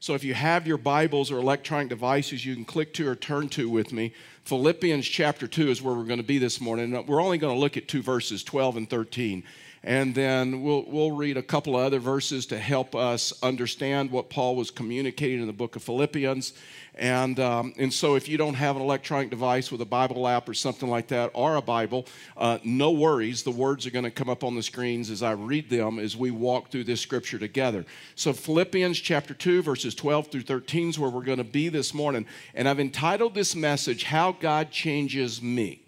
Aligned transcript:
So 0.00 0.14
if 0.14 0.22
you 0.22 0.34
have 0.34 0.66
your 0.66 0.78
Bibles 0.78 1.32
or 1.32 1.38
electronic 1.38 1.88
devices, 1.88 2.46
you 2.46 2.54
can 2.54 2.64
click 2.64 2.94
to 2.94 3.08
or 3.08 3.16
turn 3.16 3.48
to 3.50 3.68
with 3.68 3.92
me. 3.92 4.12
Philippians 4.44 5.06
chapter 5.06 5.48
2 5.48 5.70
is 5.70 5.82
where 5.82 5.94
we're 5.94 6.04
going 6.04 6.20
to 6.20 6.24
be 6.24 6.38
this 6.38 6.60
morning. 6.60 7.04
We're 7.06 7.20
only 7.20 7.36
going 7.36 7.54
to 7.54 7.60
look 7.60 7.76
at 7.76 7.88
two 7.88 8.02
verses, 8.02 8.44
12 8.44 8.76
and 8.76 8.88
13 8.88 9.42
and 9.82 10.14
then 10.14 10.62
we'll, 10.62 10.84
we'll 10.86 11.12
read 11.12 11.36
a 11.36 11.42
couple 11.42 11.76
of 11.76 11.84
other 11.84 11.98
verses 11.98 12.46
to 12.46 12.58
help 12.58 12.94
us 12.94 13.32
understand 13.42 14.10
what 14.10 14.28
Paul 14.28 14.56
was 14.56 14.70
communicating 14.70 15.40
in 15.40 15.46
the 15.46 15.52
book 15.52 15.76
of 15.76 15.82
Philippians. 15.82 16.52
And, 16.96 17.38
um, 17.38 17.74
and 17.78 17.94
so, 17.94 18.16
if 18.16 18.28
you 18.28 18.36
don't 18.36 18.54
have 18.54 18.74
an 18.74 18.82
electronic 18.82 19.30
device 19.30 19.70
with 19.70 19.80
a 19.80 19.86
Bible 19.86 20.26
app 20.26 20.48
or 20.48 20.54
something 20.54 20.88
like 20.88 21.06
that, 21.08 21.30
or 21.32 21.54
a 21.54 21.62
Bible, 21.62 22.06
uh, 22.36 22.58
no 22.64 22.90
worries. 22.90 23.44
The 23.44 23.52
words 23.52 23.86
are 23.86 23.90
going 23.90 24.04
to 24.04 24.10
come 24.10 24.28
up 24.28 24.42
on 24.42 24.56
the 24.56 24.64
screens 24.64 25.08
as 25.08 25.22
I 25.22 25.30
read 25.30 25.70
them 25.70 26.00
as 26.00 26.16
we 26.16 26.32
walk 26.32 26.70
through 26.70 26.84
this 26.84 27.00
scripture 27.00 27.38
together. 27.38 27.86
So, 28.16 28.32
Philippians 28.32 28.98
chapter 28.98 29.32
2, 29.32 29.62
verses 29.62 29.94
12 29.94 30.26
through 30.26 30.42
13 30.42 30.88
is 30.88 30.98
where 30.98 31.10
we're 31.10 31.22
going 31.22 31.38
to 31.38 31.44
be 31.44 31.68
this 31.68 31.94
morning. 31.94 32.26
And 32.52 32.68
I've 32.68 32.80
entitled 32.80 33.34
this 33.34 33.54
message, 33.54 34.02
How 34.02 34.32
God 34.32 34.72
Changes 34.72 35.40
Me. 35.40 35.80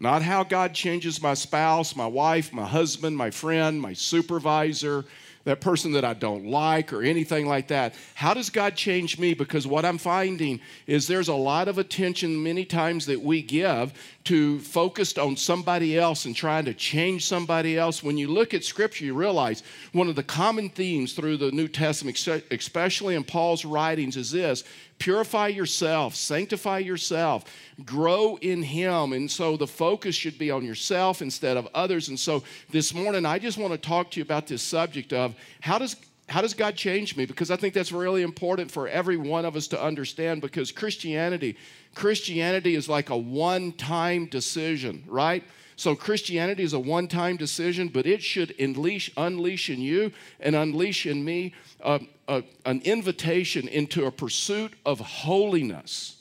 Not 0.00 0.22
how 0.22 0.44
God 0.44 0.72
changes 0.72 1.20
my 1.20 1.34
spouse, 1.34 1.94
my 1.94 2.06
wife, 2.06 2.54
my 2.54 2.66
husband, 2.66 3.18
my 3.18 3.30
friend, 3.30 3.78
my 3.78 3.92
supervisor, 3.92 5.04
that 5.44 5.60
person 5.60 5.92
that 5.92 6.06
I 6.06 6.14
don't 6.14 6.46
like, 6.46 6.90
or 6.92 7.02
anything 7.02 7.46
like 7.46 7.68
that. 7.68 7.94
How 8.14 8.32
does 8.32 8.48
God 8.48 8.76
change 8.76 9.18
me? 9.18 9.34
Because 9.34 9.66
what 9.66 9.84
I'm 9.84 9.98
finding 9.98 10.60
is 10.86 11.06
there's 11.06 11.28
a 11.28 11.34
lot 11.34 11.68
of 11.68 11.76
attention 11.76 12.42
many 12.42 12.64
times 12.64 13.04
that 13.06 13.20
we 13.20 13.42
give 13.42 13.92
to 14.24 14.58
focused 14.60 15.18
on 15.18 15.36
somebody 15.36 15.98
else 15.98 16.26
and 16.26 16.36
trying 16.36 16.66
to 16.66 16.74
change 16.74 17.26
somebody 17.26 17.78
else. 17.78 18.02
When 18.02 18.18
you 18.18 18.28
look 18.28 18.52
at 18.52 18.64
Scripture, 18.64 19.04
you 19.04 19.14
realize 19.14 19.62
one 19.92 20.08
of 20.08 20.16
the 20.16 20.22
common 20.22 20.68
themes 20.68 21.14
through 21.14 21.38
the 21.38 21.50
New 21.52 21.68
Testament, 21.68 22.18
especially 22.50 23.14
in 23.14 23.24
Paul's 23.24 23.64
writings, 23.64 24.16
is 24.16 24.30
this 24.30 24.64
purify 24.98 25.48
yourself, 25.48 26.14
sanctify 26.14 26.78
yourself, 26.78 27.44
grow 27.86 28.36
in 28.42 28.62
Him. 28.62 29.14
And 29.14 29.30
so 29.30 29.56
the 29.56 29.66
focus 29.66 30.14
should 30.14 30.38
be 30.38 30.50
on 30.50 30.64
yourself 30.64 31.22
instead 31.22 31.56
of 31.56 31.66
others. 31.74 32.08
And 32.08 32.20
so 32.20 32.42
this 32.68 32.92
morning, 32.92 33.24
I 33.24 33.38
just 33.38 33.56
want 33.56 33.72
to 33.72 33.78
talk 33.78 34.10
to 34.10 34.20
you 34.20 34.24
about 34.24 34.46
this 34.46 34.62
subject 34.62 35.14
of 35.14 35.34
how 35.60 35.78
does 35.78 35.96
how 36.30 36.40
does 36.40 36.54
God 36.54 36.76
change 36.76 37.16
me? 37.16 37.26
Because 37.26 37.50
I 37.50 37.56
think 37.56 37.74
that's 37.74 37.90
really 37.90 38.22
important 38.22 38.70
for 38.70 38.86
every 38.86 39.16
one 39.16 39.44
of 39.44 39.56
us 39.56 39.66
to 39.68 39.82
understand 39.82 40.40
because 40.40 40.70
Christianity, 40.70 41.56
Christianity 41.96 42.76
is 42.76 42.88
like 42.88 43.10
a 43.10 43.16
one-time 43.16 44.26
decision, 44.26 45.02
right? 45.08 45.42
So 45.74 45.96
Christianity 45.96 46.62
is 46.62 46.72
a 46.72 46.78
one-time 46.78 47.36
decision, 47.36 47.88
but 47.88 48.06
it 48.06 48.22
should 48.22 48.54
unleash, 48.60 49.10
unleash 49.16 49.70
in 49.70 49.80
you 49.80 50.12
and 50.38 50.54
unleash 50.54 51.04
in 51.04 51.24
me 51.24 51.52
uh, 51.82 51.98
uh, 52.28 52.42
an 52.64 52.80
invitation 52.84 53.66
into 53.66 54.06
a 54.06 54.12
pursuit 54.12 54.74
of 54.86 55.00
holiness. 55.00 56.19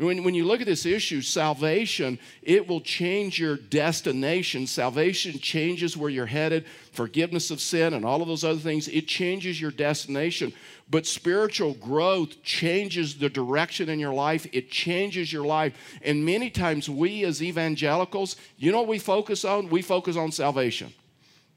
When, 0.00 0.24
when 0.24 0.34
you 0.34 0.46
look 0.46 0.62
at 0.62 0.66
this 0.66 0.86
issue, 0.86 1.20
salvation, 1.20 2.18
it 2.40 2.66
will 2.66 2.80
change 2.80 3.38
your 3.38 3.56
destination. 3.56 4.66
Salvation 4.66 5.38
changes 5.38 5.94
where 5.94 6.08
you're 6.08 6.24
headed, 6.24 6.64
forgiveness 6.92 7.50
of 7.50 7.60
sin, 7.60 7.92
and 7.92 8.02
all 8.02 8.22
of 8.22 8.28
those 8.28 8.42
other 8.42 8.58
things. 8.58 8.88
It 8.88 9.06
changes 9.06 9.60
your 9.60 9.70
destination. 9.70 10.54
But 10.88 11.06
spiritual 11.06 11.74
growth 11.74 12.42
changes 12.42 13.18
the 13.18 13.28
direction 13.28 13.90
in 13.90 13.98
your 13.98 14.14
life, 14.14 14.46
it 14.52 14.70
changes 14.70 15.30
your 15.30 15.44
life. 15.44 15.74
And 16.00 16.24
many 16.24 16.48
times, 16.48 16.88
we 16.88 17.24
as 17.24 17.42
evangelicals, 17.42 18.36
you 18.56 18.72
know 18.72 18.78
what 18.78 18.88
we 18.88 18.98
focus 18.98 19.44
on? 19.44 19.68
We 19.68 19.82
focus 19.82 20.16
on 20.16 20.32
salvation 20.32 20.94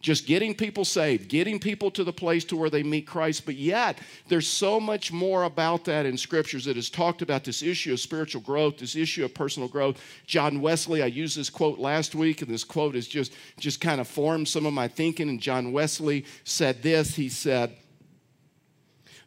just 0.03 0.27
getting 0.27 0.53
people 0.53 0.83
saved, 0.83 1.29
getting 1.29 1.57
people 1.57 1.89
to 1.89 2.03
the 2.03 2.11
place 2.11 2.43
to 2.43 2.57
where 2.57 2.69
they 2.69 2.83
meet 2.83 3.07
Christ. 3.07 3.45
But 3.45 3.55
yet, 3.55 3.97
there's 4.27 4.45
so 4.45 4.79
much 4.79 5.13
more 5.13 5.43
about 5.43 5.85
that 5.85 6.05
in 6.05 6.17
scriptures 6.17 6.65
that 6.65 6.75
has 6.75 6.89
talked 6.89 7.21
about 7.21 7.45
this 7.45 7.63
issue 7.63 7.93
of 7.93 8.01
spiritual 8.01 8.41
growth, 8.41 8.77
this 8.77 8.97
issue 8.97 9.23
of 9.23 9.33
personal 9.33 9.69
growth. 9.69 9.99
John 10.27 10.59
Wesley, 10.59 11.01
I 11.01 11.05
used 11.07 11.37
this 11.37 11.49
quote 11.49 11.79
last 11.79 12.15
week, 12.15 12.41
and 12.41 12.51
this 12.51 12.65
quote 12.65 12.95
has 12.95 13.07
just, 13.07 13.33
just 13.57 13.79
kind 13.79 14.01
of 14.01 14.07
formed 14.07 14.50
some 14.50 14.66
of 14.66 14.73
my 14.73 14.89
thinking. 14.89 15.29
And 15.29 15.39
John 15.39 15.72
Wesley 15.72 16.25
said 16.44 16.83
this. 16.83 17.16
He 17.16 17.29
said, 17.29 17.73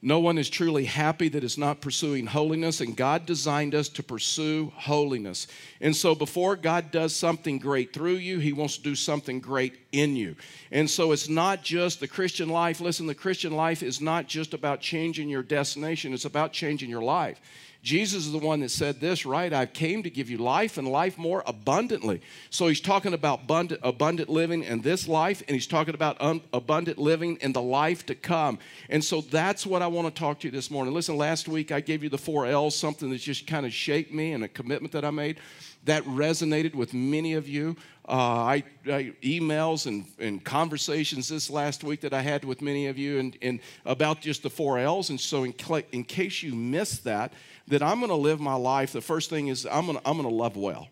no 0.07 0.21
one 0.21 0.39
is 0.39 0.49
truly 0.49 0.85
happy 0.85 1.29
that 1.31 1.43
is 1.43 1.59
not 1.59 1.81
pursuing 1.81 2.27
holiness, 2.27 2.81
and 2.81 2.97
God 2.97 3.27
designed 3.27 3.75
us 3.75 3.89
to 3.89 4.05
pursue 4.05 4.73
holiness. 4.77 5.49
And 5.81 5.97
so, 5.97 6.15
before 6.15 6.55
God 6.55 6.93
does 6.93 7.13
something 7.13 7.59
great 7.59 7.93
through 7.93 8.15
you, 8.15 8.39
He 8.39 8.53
wants 8.53 8.77
to 8.77 8.85
do 8.85 8.95
something 8.95 9.41
great 9.41 9.81
in 9.91 10.15
you. 10.15 10.37
And 10.71 10.89
so, 10.89 11.11
it's 11.11 11.29
not 11.29 11.65
just 11.65 11.99
the 11.99 12.07
Christian 12.07 12.49
life. 12.49 12.81
Listen, 12.81 13.09
the 13.09 13.17
Christian 13.17 13.57
life 13.57 13.83
is 13.83 14.01
not 14.01 14.29
just 14.29 14.55
about 14.55 14.81
changing 14.81 15.29
your 15.29 15.43
destination, 15.43 16.15
it's 16.15 16.25
about 16.25 16.53
changing 16.53 16.89
your 16.89 17.03
life. 17.03 17.41
Jesus 17.87 18.27
is 18.27 18.33
the 18.33 18.39
one 18.39 18.59
that 18.61 18.73
said 18.73 18.99
this, 18.99 19.25
right? 19.25 19.53
I 19.53 19.65
came 19.65 20.03
to 20.03 20.11
give 20.11 20.29
you 20.29 20.39
life 20.39 20.77
and 20.77 20.89
life 20.89 21.17
more 21.17 21.45
abundantly. 21.47 22.21
So 22.51 22.67
he's 22.67 22.81
talking 22.81 23.15
about 23.15 23.43
abundant, 23.45 23.81
abundant 23.85 24.29
living 24.29 24.65
in 24.65 24.81
this 24.81 25.07
life, 25.07 25.41
and 25.47 25.55
he's 25.55 25.69
talking 25.69 25.95
about 25.95 26.21
un, 26.21 26.41
abundant 26.53 26.99
living 26.99 27.37
in 27.43 27.53
the 27.53 27.63
life 27.63 28.05
to 28.07 28.17
come. 28.17 28.59
And 28.91 29.05
so 29.05 29.21
that's 29.21 29.65
what 29.65 29.83
I 29.83 29.87
want 29.87 30.13
to 30.13 30.19
talk 30.19 30.41
to 30.41 30.49
you 30.49 30.51
this 30.51 30.69
morning. 30.69 30.95
Listen, 30.95 31.17
last 31.17 31.47
week 31.47 31.71
I 31.71 31.79
gave 31.79 32.03
you 32.03 32.09
the 32.09 32.19
four 32.19 32.45
L's, 32.45 32.75
something 32.75 33.09
that 33.11 33.19
just 33.19 33.47
kind 33.47 33.65
of 33.65 33.73
shaped 33.73 34.13
me 34.13 34.33
and 34.33 34.43
a 34.43 34.49
commitment 34.49 34.91
that 34.93 35.05
I 35.05 35.13
made 35.13 35.39
that 35.87 36.05
resonated 36.05 36.75
with 36.75 36.95
many 36.95 37.35
of 37.35 37.49
you. 37.49 37.77
Uh, 38.09 38.13
I, 38.13 38.65
I, 38.87 39.13
emails 39.23 39.87
and, 39.87 40.05
and 40.21 40.45
conversations 40.45 41.29
this 41.29 41.51
last 41.51 41.83
week 41.83 42.03
that 42.03 42.13
I 42.13 42.23
had 42.23 42.45
with 42.45 42.63
many 42.63 42.87
of 42.87 42.97
you 42.99 43.19
and, 43.19 43.37
and 43.43 43.61
about 43.85 44.21
just 44.21 44.45
the 44.45 44.51
four 44.51 44.79
L's. 44.79 45.11
And 45.11 45.21
so, 45.21 45.43
in, 45.43 45.55
in 45.91 46.05
case 46.05 46.43
you 46.43 46.55
missed 46.55 47.03
that, 47.05 47.33
that 47.69 47.83
I'm 47.83 47.99
going 47.99 48.11
to 48.11 48.17
live 48.17 48.39
my 48.41 48.55
life. 48.55 48.93
The 48.93 49.01
first 49.01 49.31
thing 49.31 49.49
is 49.49 49.67
I'm 49.67 49.87
going 49.87 49.99
I'm 50.05 50.23
to 50.23 50.29
love 50.29 50.57
well. 50.57 50.89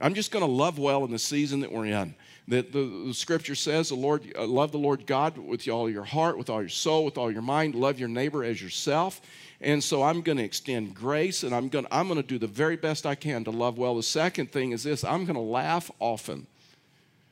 I'm 0.00 0.14
just 0.14 0.30
going 0.30 0.44
to 0.44 0.50
love 0.50 0.78
well 0.78 1.04
in 1.04 1.10
the 1.10 1.18
season 1.18 1.60
that 1.60 1.70
we're 1.70 1.86
in. 1.86 2.14
That 2.48 2.72
the, 2.72 3.04
the, 3.06 3.14
scripture 3.14 3.54
says, 3.54 3.88
"The 3.88 3.94
Lord, 3.94 4.30
uh, 4.36 4.46
love 4.46 4.72
the 4.72 4.78
Lord 4.78 5.06
God 5.06 5.38
with 5.38 5.66
all 5.68 5.88
your 5.88 6.04
heart, 6.04 6.36
with 6.36 6.50
all 6.50 6.60
your 6.60 6.68
soul, 6.68 7.04
with 7.04 7.16
all 7.16 7.30
your 7.30 7.42
mind. 7.42 7.74
Love 7.74 7.98
your 7.98 8.08
neighbor 8.08 8.44
as 8.44 8.60
yourself." 8.60 9.20
And 9.64 9.82
so 9.82 10.02
I'm 10.02 10.20
going 10.20 10.36
to 10.36 10.44
extend 10.44 10.94
grace, 10.94 11.42
and 11.42 11.54
I'm 11.54 11.68
going 11.68 11.86
I'm 11.90 12.06
going 12.06 12.20
to 12.20 12.26
do 12.26 12.38
the 12.38 12.46
very 12.46 12.76
best 12.76 13.06
I 13.06 13.14
can 13.14 13.44
to 13.44 13.50
love 13.50 13.78
well. 13.78 13.96
The 13.96 14.02
second 14.02 14.52
thing 14.52 14.72
is 14.72 14.82
this: 14.82 15.02
I'm 15.02 15.24
going 15.24 15.36
to 15.36 15.40
laugh 15.40 15.90
often. 15.98 16.46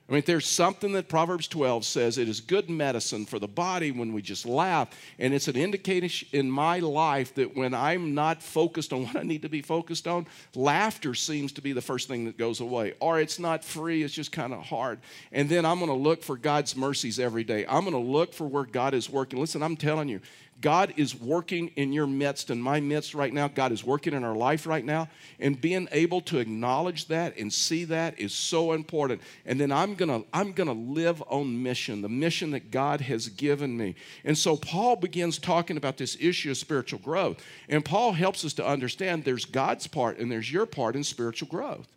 I 0.09 0.15
mean, 0.15 0.25
there's 0.26 0.48
something 0.48 0.92
that 0.92 1.09
Proverbs 1.09 1.48
12 1.48 1.87
says 1.87 2.19
it 2.19 2.28
is 2.28 2.41
good 2.41 2.69
medicine 2.69 3.25
for 3.25 3.38
the 3.38 3.48
body 3.48 3.92
when 3.92 4.12
we 4.12 4.21
just 4.21 4.44
laugh. 4.44 4.91
And 5.19 5.32
it's 5.32 5.48
an 5.48 5.56
indication 5.56 6.28
in 6.32 6.50
my 6.50 6.81
life 6.81 7.34
that 7.37 7.56
when 7.56 7.72
I'm 7.72 8.15
not 8.15 8.42
focused 8.42 8.92
on 8.92 9.04
what 9.06 9.16
I 9.16 9.22
need 9.22 9.42
to 9.42 9.48
be 9.48 9.62
focused 9.62 10.09
on, 10.09 10.26
laughter 10.54 11.15
seems 11.15 11.53
to 11.53 11.62
be 11.62 11.72
the 11.72 11.81
first 11.81 12.09
thing 12.09 12.25
that 12.26 12.37
goes 12.37 12.60
away. 12.60 12.94
Or 13.00 13.21
it's 13.21 13.38
not 13.38 13.65
free, 13.65 14.03
it's 14.03 14.12
just 14.12 14.32
kind 14.32 14.53
of 14.53 14.60
hard. 14.60 14.98
And 15.31 15.48
then 15.48 15.65
I'm 15.65 15.78
going 15.78 15.88
to 15.91 15.97
look 15.97 16.22
for 16.22 16.37
God's 16.37 16.76
mercies 16.76 17.19
every 17.19 17.44
day. 17.44 17.65
I'm 17.66 17.84
going 17.84 17.92
to 17.92 18.10
look 18.12 18.34
for 18.34 18.47
where 18.47 18.65
God 18.65 18.92
is 18.92 19.09
working. 19.09 19.41
Listen, 19.41 19.62
I'm 19.62 19.76
telling 19.76 20.09
you, 20.09 20.21
God 20.62 20.95
is 20.97 21.15
working 21.15 21.69
in 21.77 21.93
your 21.93 22.06
midst, 22.06 22.49
in 22.49 22.62
my 22.62 22.81
midst 22.81 23.15
right 23.15 23.33
now. 23.33 23.49
God 23.49 23.73
is 23.73 23.84
working 23.84 24.15
in 24.15 24.25
our 24.25 24.34
life 24.34 24.67
right 24.67 24.84
now. 24.84 25.09
And 25.39 25.61
being 25.61 25.89
able 25.93 26.23
to 26.23 26.39
acknowledge 26.39 27.09
that 27.09 27.37
and 27.37 27.53
see 27.53 27.84
that 27.84 28.19
is 28.19 28.33
so 28.33 28.72
important. 28.72 29.21
And 29.45 29.61
then 29.61 29.71
I'm 29.71 29.95
gonna, 29.95 30.22
I'm 30.33 30.53
gonna 30.53 30.72
live 30.72 31.22
on 31.27 31.62
mission, 31.62 32.01
the 32.01 32.09
mission 32.09 32.53
that 32.53 32.71
God 32.71 33.03
has 33.03 33.28
given 33.28 33.77
me. 33.77 33.97
And 34.25 34.39
so 34.39 34.56
Paul 34.56 34.97
begins 34.97 35.39
talking 35.39 35.77
about 35.77 35.99
this 35.99 36.17
issue 36.19 36.53
of 36.53 36.56
spiritual 36.56 37.01
growth. 37.01 37.45
And 37.69 37.84
Paul 37.84 38.12
helps 38.12 38.45
us 38.45 38.55
to 38.55 38.67
understand 38.67 39.25
there's 39.25 39.45
God's 39.45 39.87
part 39.87 40.19
and 40.19 40.33
there's 40.33 40.51
your 40.51 40.65
part 40.65 40.97
in 40.97 41.05
spiritual 41.05 41.49
growth 41.49 41.89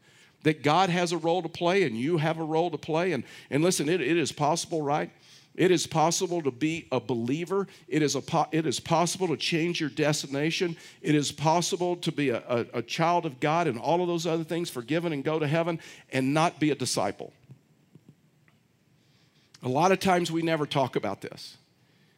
that 0.43 0.61
God 0.61 0.91
has 0.91 1.11
a 1.11 1.17
role 1.17 1.41
to 1.41 1.49
play 1.49 1.83
and 1.83 1.97
you 1.97 2.17
have 2.17 2.37
a 2.37 2.43
role 2.43 2.69
to 2.69 2.77
play. 2.77 3.13
And, 3.13 3.23
and 3.49 3.63
listen, 3.63 3.89
it, 3.89 3.99
it 3.99 4.15
is 4.15 4.31
possible, 4.31 4.81
right? 4.81 5.09
It 5.55 5.71
is 5.71 5.87
possible 5.87 6.41
to 6.41 6.51
be 6.51 6.87
a 6.91 6.99
believer. 6.99 7.67
It 7.87 8.01
is, 8.01 8.15
a 8.15 8.21
po- 8.21 8.47
it 8.51 8.65
is 8.65 8.79
possible 8.79 9.27
to 9.29 9.37
change 9.37 9.79
your 9.79 9.89
destination. 9.89 10.75
It 11.01 11.15
is 11.15 11.31
possible 11.31 11.95
to 11.97 12.11
be 12.11 12.29
a, 12.29 12.43
a, 12.47 12.65
a 12.73 12.81
child 12.81 13.25
of 13.25 13.39
God 13.39 13.67
and 13.67 13.79
all 13.79 14.01
of 14.01 14.07
those 14.07 14.27
other 14.27 14.43
things, 14.43 14.69
forgiven 14.69 15.13
and 15.13 15.23
go 15.23 15.39
to 15.39 15.47
heaven, 15.47 15.79
and 16.11 16.33
not 16.33 16.59
be 16.59 16.71
a 16.71 16.75
disciple. 16.75 17.31
A 19.63 19.69
lot 19.69 19.91
of 19.91 19.99
times 19.99 20.31
we 20.31 20.41
never 20.41 20.65
talk 20.65 20.95
about 20.95 21.21
this, 21.21 21.57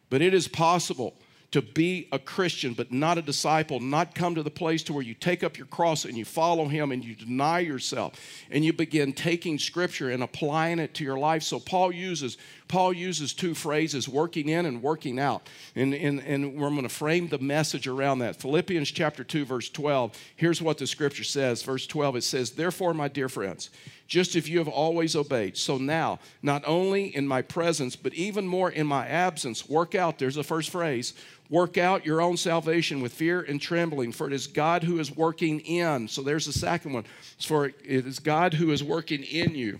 but 0.09 0.21
it 0.21 0.33
is 0.33 0.47
possible 0.47 1.13
to 1.51 1.61
be 1.61 2.07
a 2.11 2.19
Christian 2.19 2.73
but 2.73 2.91
not 2.91 3.17
a 3.17 3.21
disciple, 3.21 3.79
not 3.79 4.13
come 4.13 4.35
to 4.35 4.43
the 4.43 4.51
place 4.51 4.83
to 4.83 4.93
where 4.93 5.03
you 5.03 5.13
take 5.13 5.43
up 5.43 5.57
your 5.57 5.67
cross 5.67 6.03
and 6.03 6.17
you 6.17 6.25
follow 6.25 6.67
him 6.67 6.91
and 6.91 7.03
you 7.03 7.15
deny 7.15 7.59
yourself 7.59 8.19
and 8.51 8.65
you 8.65 8.73
begin 8.73 9.13
taking 9.13 9.57
scripture 9.57 10.09
and 10.09 10.21
applying 10.21 10.79
it 10.79 10.93
to 10.95 11.03
your 11.03 11.17
life. 11.17 11.43
So 11.43 11.59
Paul 11.59 11.91
uses 11.91 12.37
Paul 12.67 12.93
uses 12.93 13.33
two 13.33 13.53
phrases, 13.53 14.09
working 14.09 14.49
in 14.49 14.65
and 14.65 14.81
working 14.83 15.19
out. 15.19 15.47
And, 15.75 15.93
and, 15.93 16.19
and 16.19 16.55
we're 16.55 16.69
going 16.69 16.83
to 16.83 16.89
frame 16.89 17.29
the 17.29 17.39
message 17.39 17.87
around 17.87 18.19
that. 18.19 18.35
Philippians 18.35 18.91
chapter 18.91 19.23
2, 19.23 19.45
verse 19.45 19.69
12. 19.69 20.17
Here's 20.35 20.61
what 20.61 20.77
the 20.77 20.87
scripture 20.87 21.23
says. 21.23 21.63
Verse 21.63 21.87
12, 21.87 22.17
it 22.17 22.23
says, 22.23 22.51
Therefore, 22.51 22.93
my 22.93 23.07
dear 23.07 23.29
friends, 23.29 23.69
just 24.07 24.35
if 24.35 24.47
you 24.47 24.57
have 24.59 24.67
always 24.67 25.15
obeyed. 25.15 25.57
So 25.57 25.77
now, 25.77 26.19
not 26.41 26.63
only 26.65 27.15
in 27.15 27.27
my 27.27 27.41
presence, 27.41 27.95
but 27.95 28.13
even 28.13 28.47
more 28.47 28.71
in 28.71 28.87
my 28.87 29.05
absence, 29.07 29.67
work 29.67 29.95
out, 29.95 30.17
there's 30.17 30.35
the 30.35 30.43
first 30.43 30.69
phrase, 30.69 31.13
Work 31.49 31.77
out 31.77 32.05
your 32.05 32.21
own 32.21 32.35
salvation 32.35 33.01
with 33.01 33.13
fear 33.13 33.41
and 33.41 33.61
trembling, 33.61 34.11
for 34.11 34.27
it 34.27 34.33
is 34.33 34.47
God 34.47 34.83
who 34.83 34.99
is 34.99 35.15
working 35.15 35.61
in. 35.61 36.07
So 36.09 36.21
there's 36.21 36.45
the 36.45 36.51
second 36.51 36.91
one. 36.91 37.05
For 37.39 37.67
it 37.67 37.75
is 37.85 38.19
God 38.19 38.55
who 38.55 38.71
is 38.71 38.83
working 38.83 39.23
in 39.23 39.55
you, 39.55 39.79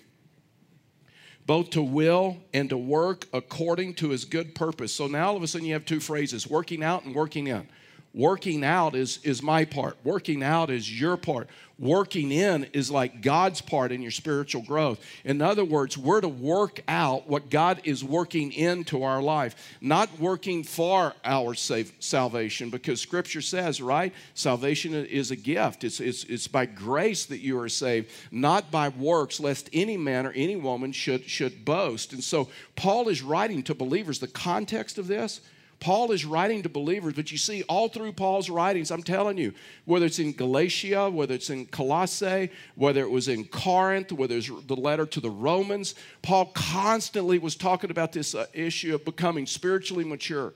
both 1.46 1.72
to 1.72 1.82
will 1.82 2.38
and 2.54 2.70
to 2.70 2.78
work 2.78 3.26
according 3.34 3.96
to 3.96 4.10
his 4.10 4.24
good 4.24 4.56
purpose. 4.56 4.94
So 4.94 5.08
now 5.08 5.28
all 5.28 5.36
of 5.36 5.44
a 5.44 5.48
sudden 5.48 5.68
you 5.68 5.74
have 5.74 5.86
two 5.86 6.00
phrases 6.00 6.48
working 6.48 6.84
out 6.84 7.04
and 7.04 7.14
working 7.14 7.48
in. 7.48 7.68
Working 8.18 8.64
out 8.64 8.96
is, 8.96 9.20
is 9.22 9.44
my 9.44 9.64
part. 9.64 9.96
Working 10.04 10.42
out 10.42 10.72
is 10.72 11.00
your 11.00 11.18
part. 11.18 11.48
Working 11.78 12.32
in 12.32 12.64
is 12.74 12.90
like 12.90 13.22
God's 13.22 13.62
part 13.62 13.92
in 13.92 14.02
your 14.02 14.10
spiritual 14.10 14.64
growth. 14.64 15.00
In 15.24 15.40
other 15.40 15.64
words, 15.64 16.00
we're 16.00 16.22
to 16.22 16.28
work 16.28 16.80
out 16.88 17.30
what 17.30 17.52
God 17.52 17.80
is 17.84 18.04
working 18.04 18.52
into 18.54 19.04
our 19.04 19.22
life, 19.22 19.78
not 19.82 20.20
working 20.20 20.64
for 20.64 21.14
our 21.24 21.54
save, 21.54 21.94
salvation, 22.00 22.72
because 22.72 23.00
Scripture 23.00 23.42
says, 23.42 23.84
right? 23.84 24.12
Salvation 24.34 24.96
is 24.96 25.30
a 25.30 25.36
gift. 25.36 25.84
It's, 25.84 26.00
it's, 26.00 26.24
it's 26.24 26.48
by 26.48 26.66
grace 26.66 27.26
that 27.28 27.42
you 27.42 27.60
are 27.60 27.70
saved, 27.70 28.10
not 28.32 28.72
by 28.72 28.90
works, 28.90 29.40
lest 29.40 29.70
any 29.74 29.96
man 29.96 30.26
or 30.26 30.32
any 30.32 30.56
woman 30.56 30.92
should, 30.92 31.30
should 31.30 31.64
boast. 31.64 32.14
And 32.14 32.24
so 32.24 32.50
Paul 32.76 33.10
is 33.10 33.22
writing 33.22 33.62
to 33.62 33.76
believers. 33.76 34.18
The 34.18 34.28
context 34.28 34.98
of 34.98 35.06
this, 35.06 35.40
Paul 35.80 36.12
is 36.12 36.26
writing 36.26 36.64
to 36.64 36.70
believers, 36.70 37.14
but 37.14 37.32
you 37.32 37.38
see, 37.38 37.64
all 37.64 37.88
through 37.88 38.14
Paul's 38.14 38.50
writings, 38.50 38.90
I'm 38.90 39.04
telling 39.04 39.38
you, 39.38 39.54
whether 39.86 40.08
it's 40.08 40.18
in 40.18 40.34
Galatia, 40.34 41.10
whether 41.10 41.36
it's 41.36 41.52
in 41.52 41.68
Colossae, 41.68 42.50
whether 42.76 43.02
it 43.02 43.12
was 43.12 43.28
in 43.28 43.46
Corinth, 43.46 44.12
whether 44.12 44.36
it's 44.36 44.50
the 44.66 44.76
letter 44.76 45.06
to 45.06 45.20
the 45.20 45.30
Romans, 45.30 45.94
Paul 46.24 46.48
constantly 46.56 47.38
was 47.38 47.56
talking 47.56 47.92
about 47.92 48.12
this 48.12 48.34
uh, 48.34 48.48
issue 48.54 48.96
of 48.96 49.06
becoming 49.06 49.46
spiritually 49.46 50.04
mature. 50.04 50.54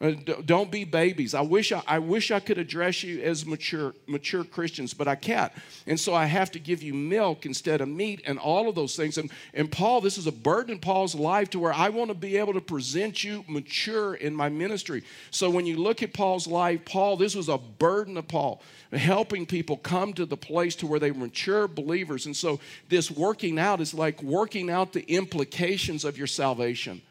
Uh, 0.00 0.12
don't 0.46 0.70
be 0.70 0.84
babies. 0.84 1.34
I 1.34 1.42
wish 1.42 1.72
I, 1.72 1.82
I 1.86 1.98
wish 1.98 2.30
I 2.30 2.40
could 2.40 2.56
address 2.56 3.02
you 3.02 3.20
as 3.20 3.44
mature 3.44 3.94
mature 4.06 4.44
Christians, 4.44 4.94
but 4.94 5.06
I 5.06 5.14
can't. 5.14 5.52
And 5.86 6.00
so 6.00 6.14
I 6.14 6.24
have 6.24 6.50
to 6.52 6.58
give 6.58 6.82
you 6.82 6.94
milk 6.94 7.44
instead 7.44 7.82
of 7.82 7.88
meat 7.88 8.22
and 8.24 8.38
all 8.38 8.70
of 8.70 8.74
those 8.74 8.96
things. 8.96 9.18
And, 9.18 9.30
and 9.52 9.70
Paul, 9.70 10.00
this 10.00 10.16
is 10.16 10.26
a 10.26 10.32
burden 10.32 10.76
in 10.76 10.78
Paul's 10.78 11.14
life 11.14 11.50
to 11.50 11.58
where 11.58 11.74
I 11.74 11.90
want 11.90 12.08
to 12.08 12.14
be 12.14 12.38
able 12.38 12.54
to 12.54 12.62
present 12.62 13.22
you 13.22 13.44
mature 13.46 14.14
in 14.14 14.34
my 14.34 14.48
ministry. 14.48 15.02
So 15.30 15.50
when 15.50 15.66
you 15.66 15.76
look 15.76 16.02
at 16.02 16.14
Paul's 16.14 16.46
life, 16.46 16.86
Paul, 16.86 17.18
this 17.18 17.34
was 17.34 17.50
a 17.50 17.58
burden 17.58 18.16
of 18.16 18.26
Paul, 18.26 18.62
helping 18.92 19.44
people 19.44 19.76
come 19.76 20.14
to 20.14 20.24
the 20.24 20.36
place 20.36 20.74
to 20.76 20.86
where 20.86 21.00
they 21.00 21.10
mature 21.10 21.68
believers. 21.68 22.24
And 22.24 22.34
so 22.34 22.58
this 22.88 23.10
working 23.10 23.58
out 23.58 23.82
is 23.82 23.92
like 23.92 24.22
working 24.22 24.70
out 24.70 24.94
the 24.94 25.04
implications 25.12 26.06
of 26.06 26.16
your 26.16 26.26
salvation 26.26 27.02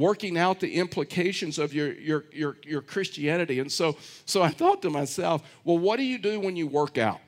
working 0.00 0.38
out 0.38 0.60
the 0.60 0.76
implications 0.76 1.58
of 1.58 1.74
your, 1.74 1.92
your, 1.92 2.24
your, 2.32 2.56
your 2.64 2.80
Christianity. 2.80 3.60
And 3.60 3.70
so, 3.70 3.98
so 4.24 4.42
I 4.42 4.48
thought 4.48 4.80
to 4.82 4.90
myself, 4.90 5.42
well, 5.62 5.76
what 5.76 5.98
do 5.98 6.04
you 6.04 6.16
do 6.16 6.40
when 6.40 6.56
you 6.56 6.66
work 6.66 6.96
out? 6.96 7.20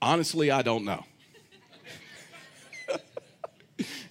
Honestly, 0.00 0.50
I 0.50 0.62
don't 0.62 0.86
know. 0.86 1.04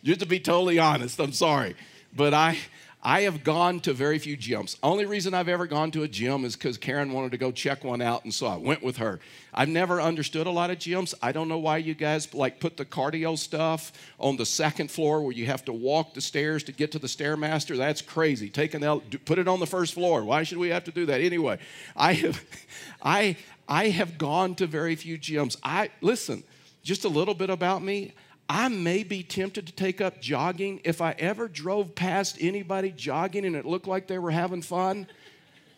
Just 0.04 0.20
to 0.20 0.28
be 0.28 0.40
totally 0.40 0.78
honest, 0.78 1.20
I'm 1.20 1.32
sorry. 1.32 1.76
But 2.16 2.36
I, 2.36 2.60
I 3.08 3.22
have 3.22 3.44
gone 3.44 3.82
to 3.82 3.94
very 3.94 4.18
few 4.18 4.36
gyms. 4.36 4.78
Only 4.82 5.06
reason 5.06 5.36
I've 5.36 5.48
ever 5.48 5.68
gone 5.68 5.92
to 5.92 6.02
a 6.02 6.08
gym 6.08 6.44
is 6.44 6.56
because 6.56 6.76
Karen 6.76 7.14
wanted 7.14 7.34
to 7.34 7.38
go 7.38 7.52
check 7.52 7.84
one 7.84 8.02
out, 8.02 8.24
and 8.24 8.34
so 8.34 8.48
I 8.48 8.56
went 8.56 8.82
with 8.82 8.98
her. 8.98 9.20
I've 9.54 9.70
never 9.70 10.02
understood 10.02 10.48
a 10.48 10.50
lot 10.50 10.72
of 10.72 10.80
gyms. 10.80 11.14
I 11.22 11.32
don't 11.32 11.48
know 11.48 11.60
why 11.60 11.78
you 11.78 11.94
guys 11.94 12.34
like 12.34 12.60
put 12.60 12.78
the 12.78 12.84
cardio 12.84 13.38
stuff 13.38 13.92
on 14.20 14.38
the 14.38 14.46
second 14.46 14.90
floor 14.90 15.22
where 15.22 15.34
you 15.34 15.46
have 15.46 15.64
to 15.66 15.74
walk 15.74 16.16
the 16.16 16.22
stairs 16.22 16.64
to 16.64 16.72
get 16.72 16.92
to 16.94 17.00
the 17.00 17.06
stairmaster. 17.06 17.78
That's 17.78 18.02
crazy. 18.02 18.50
Take 18.50 18.72
Taking 18.72 18.82
that, 18.82 19.26
put 19.26 19.38
it 19.38 19.48
on 19.48 19.60
the 19.60 19.68
first 19.68 19.94
floor. 19.94 20.24
Why 20.24 20.42
should 20.42 20.58
we 20.58 20.70
have 20.70 20.86
to 20.86 20.92
do 20.92 21.06
that 21.06 21.22
anyway? 21.22 21.60
I 21.96 22.14
have, 22.14 22.44
I, 23.04 23.38
I 23.70 23.90
have 23.90 24.18
gone 24.18 24.56
to 24.56 24.66
very 24.66 24.96
few 24.96 25.20
gyms. 25.20 25.58
I 25.64 25.92
listen. 26.02 26.44
Just 26.82 27.06
a 27.06 27.10
little 27.10 27.36
bit 27.36 27.52
about 27.52 27.84
me. 27.84 28.14
I 28.48 28.68
may 28.68 29.04
be 29.04 29.24
tempted 29.24 29.66
to 29.68 29.74
take 29.74 30.02
up 30.02 30.22
jogging 30.22 30.82
if 30.84 31.02
I 31.02 31.12
ever 31.18 31.48
drove 31.48 31.96
past 31.96 32.38
anybody 32.40 32.92
jogging 32.92 33.46
and 33.46 33.56
it 33.56 33.66
looked 33.66 33.88
like 33.88 34.08
they 34.08 34.20
were 34.20 34.32
having 34.32 34.62
fun. 34.62 35.08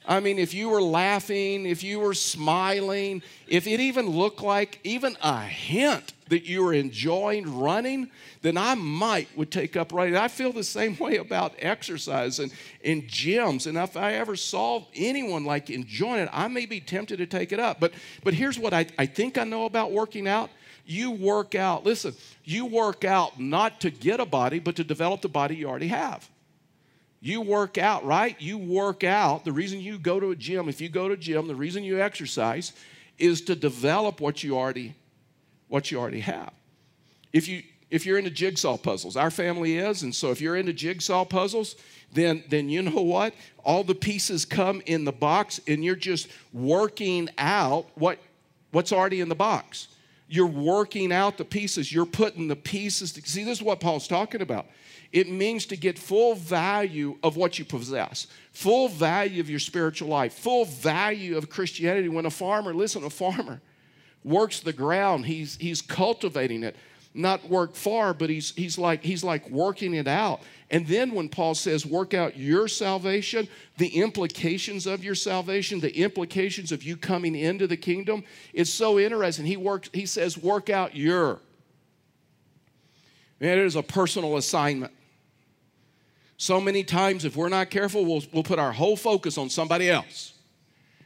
I 0.08 0.22
mean, 0.22 0.40
if 0.40 0.54
you 0.54 0.70
were 0.70 0.82
laughing, 0.82 1.66
if 1.66 1.84
you 1.84 2.00
were 2.00 2.14
smiling, 2.14 3.22
if 3.48 3.68
it 3.68 3.82
even 3.82 4.08
looked 4.08 4.42
like 4.42 4.80
even 4.86 5.18
a 5.22 5.42
hint 5.42 6.14
that 6.30 6.46
you 6.46 6.64
were 6.64 6.74
enjoying 6.74 7.60
running, 7.60 8.10
then 8.42 8.58
I 8.58 8.76
might 8.76 9.28
would 9.38 9.52
take 9.52 9.76
up 9.76 9.92
running. 9.92 10.16
I 10.16 10.30
feel 10.30 10.54
the 10.54 10.64
same 10.64 10.98
way 10.98 11.18
about 11.18 11.56
exercise 11.60 12.40
and 12.40 12.54
in 12.82 13.04
gyms. 13.04 13.68
And 13.68 13.78
if 13.78 13.98
I 13.98 14.14
ever 14.14 14.38
saw 14.38 14.86
anyone 14.96 15.44
like 15.44 15.70
enjoying 15.70 16.22
it, 16.22 16.30
I 16.32 16.48
may 16.48 16.66
be 16.66 16.80
tempted 16.80 17.18
to 17.18 17.26
take 17.26 17.52
it 17.52 17.60
up. 17.60 17.80
But 17.82 17.94
but 18.24 18.34
here's 18.34 18.58
what 18.58 18.74
I, 18.74 18.88
I 18.98 19.06
think 19.06 19.38
I 19.38 19.44
know 19.44 19.66
about 19.66 19.92
working 19.92 20.28
out. 20.28 20.50
You 20.90 21.12
work 21.12 21.54
out, 21.54 21.86
listen, 21.86 22.16
you 22.46 22.66
work 22.66 23.04
out 23.04 23.38
not 23.38 23.82
to 23.82 23.90
get 23.90 24.22
a 24.22 24.26
body, 24.26 24.60
but 24.60 24.78
to 24.78 24.86
develop 24.86 25.22
the 25.22 25.28
body 25.28 25.58
you 25.58 25.68
already 25.68 25.90
have. 25.90 26.28
You 27.20 27.42
work 27.42 27.78
out, 27.78 28.06
right? 28.06 28.40
You 28.40 28.58
work 28.58 29.04
out. 29.04 29.44
The 29.44 29.52
reason 29.52 29.82
you 29.82 30.00
go 30.00 30.18
to 30.18 30.32
a 30.32 30.36
gym, 30.36 30.70
if 30.70 30.80
you 30.80 30.88
go 30.88 31.10
to 31.10 31.16
a 31.16 31.18
gym, 31.18 31.48
the 31.48 31.56
reason 31.56 31.84
you 31.84 32.02
exercise 32.02 32.72
is 33.18 33.42
to 33.42 33.56
develop 33.56 34.22
what 34.22 34.44
you 34.44 34.58
already 34.58 34.96
what 35.68 35.92
you 35.92 36.00
already 36.00 36.22
have. 36.22 36.54
If 37.34 37.50
you 37.50 37.64
if 37.90 38.06
you're 38.06 38.18
into 38.18 38.30
jigsaw 38.30 38.78
puzzles, 38.78 39.18
our 39.18 39.32
family 39.32 39.78
is, 39.78 40.04
and 40.04 40.16
so 40.16 40.32
if 40.32 40.40
you're 40.40 40.56
into 40.56 40.72
jigsaw 40.72 41.26
puzzles, 41.26 41.76
then 42.14 42.46
then 42.48 42.70
you 42.70 42.82
know 42.82 43.02
what? 43.02 43.34
All 43.66 43.84
the 43.84 43.96
pieces 43.96 44.46
come 44.46 44.82
in 44.86 45.04
the 45.04 45.12
box 45.12 45.60
and 45.68 45.84
you're 45.84 45.96
just 45.96 46.30
working 46.54 47.30
out 47.38 47.88
what 47.96 48.20
what's 48.72 48.94
already 48.94 49.20
in 49.20 49.28
the 49.28 49.36
box. 49.36 49.90
You're 50.28 50.48
working 50.48 51.12
out 51.12 51.38
the 51.38 51.46
pieces. 51.46 51.92
You're 51.92 52.06
putting 52.06 52.48
the 52.48 52.56
pieces. 52.56 53.14
To, 53.14 53.22
see, 53.22 53.44
this 53.44 53.60
is 53.60 53.64
what 53.64 53.80
Paul's 53.80 54.08
talking 54.08 54.42
about. 54.42 54.68
It 55.14 55.30
means 55.30 55.66
to 55.68 55.78
get 55.78 55.98
full 55.98 56.36
value 56.36 57.18
of 57.24 57.38
what 57.38 57.58
you 57.58 57.64
possess, 57.64 58.28
full 58.52 58.90
value 58.90 59.40
of 59.40 59.50
your 59.50 59.60
spiritual 59.60 60.10
life, 60.10 60.34
full 60.34 60.66
value 60.66 61.38
of 61.38 61.50
Christianity. 61.50 62.10
When 62.10 62.26
a 62.26 62.30
farmer, 62.30 62.74
listen, 62.74 63.04
a 63.06 63.10
farmer 63.10 63.62
works 64.26 64.60
the 64.60 64.74
ground, 64.74 65.26
he's, 65.26 65.56
he's 65.58 65.82
cultivating 65.82 66.64
it 66.64 66.76
not 67.18 67.50
work 67.50 67.76
far, 67.76 68.14
but 68.14 68.30
he's, 68.30 68.54
he's, 68.56 68.78
like, 68.78 69.04
he's 69.04 69.24
like 69.24 69.50
working 69.50 69.94
it 69.96 70.08
out. 70.08 70.42
And 70.70 70.86
then 70.86 71.12
when 71.14 71.30
Paul 71.30 71.56
says, 71.56 71.86
work 71.86 72.14
out 72.14 72.38
your 72.38 72.68
salvation, 72.68 73.48
the 73.78 73.88
implications 73.88 74.86
of 74.86 75.04
your 75.04 75.16
salvation, 75.16 75.80
the 75.80 75.96
implications 75.98 76.72
of 76.72 76.84
you 76.84 76.98
coming 76.98 77.36
into 77.36 77.68
the 77.68 77.78
kingdom, 77.78 78.24
it's 78.54 78.70
so 78.70 79.00
interesting. 79.00 79.46
He, 79.46 79.56
works, 79.56 79.90
he 79.94 80.06
says, 80.06 80.38
work 80.38 80.70
out 80.70 80.96
your. 80.96 81.40
And 83.40 83.50
it 83.50 83.60
is 83.60 83.76
a 83.76 83.84
personal 83.84 84.36
assignment. 84.36 84.92
So 86.36 86.60
many 86.60 86.84
times, 86.84 87.24
if 87.24 87.36
we're 87.36 87.50
not 87.50 87.70
careful, 87.70 88.06
we'll, 88.06 88.24
we'll 88.34 88.44
put 88.44 88.60
our 88.60 88.74
whole 88.74 88.98
focus 88.98 89.38
on 89.38 89.50
somebody 89.50 89.90
else 89.90 90.34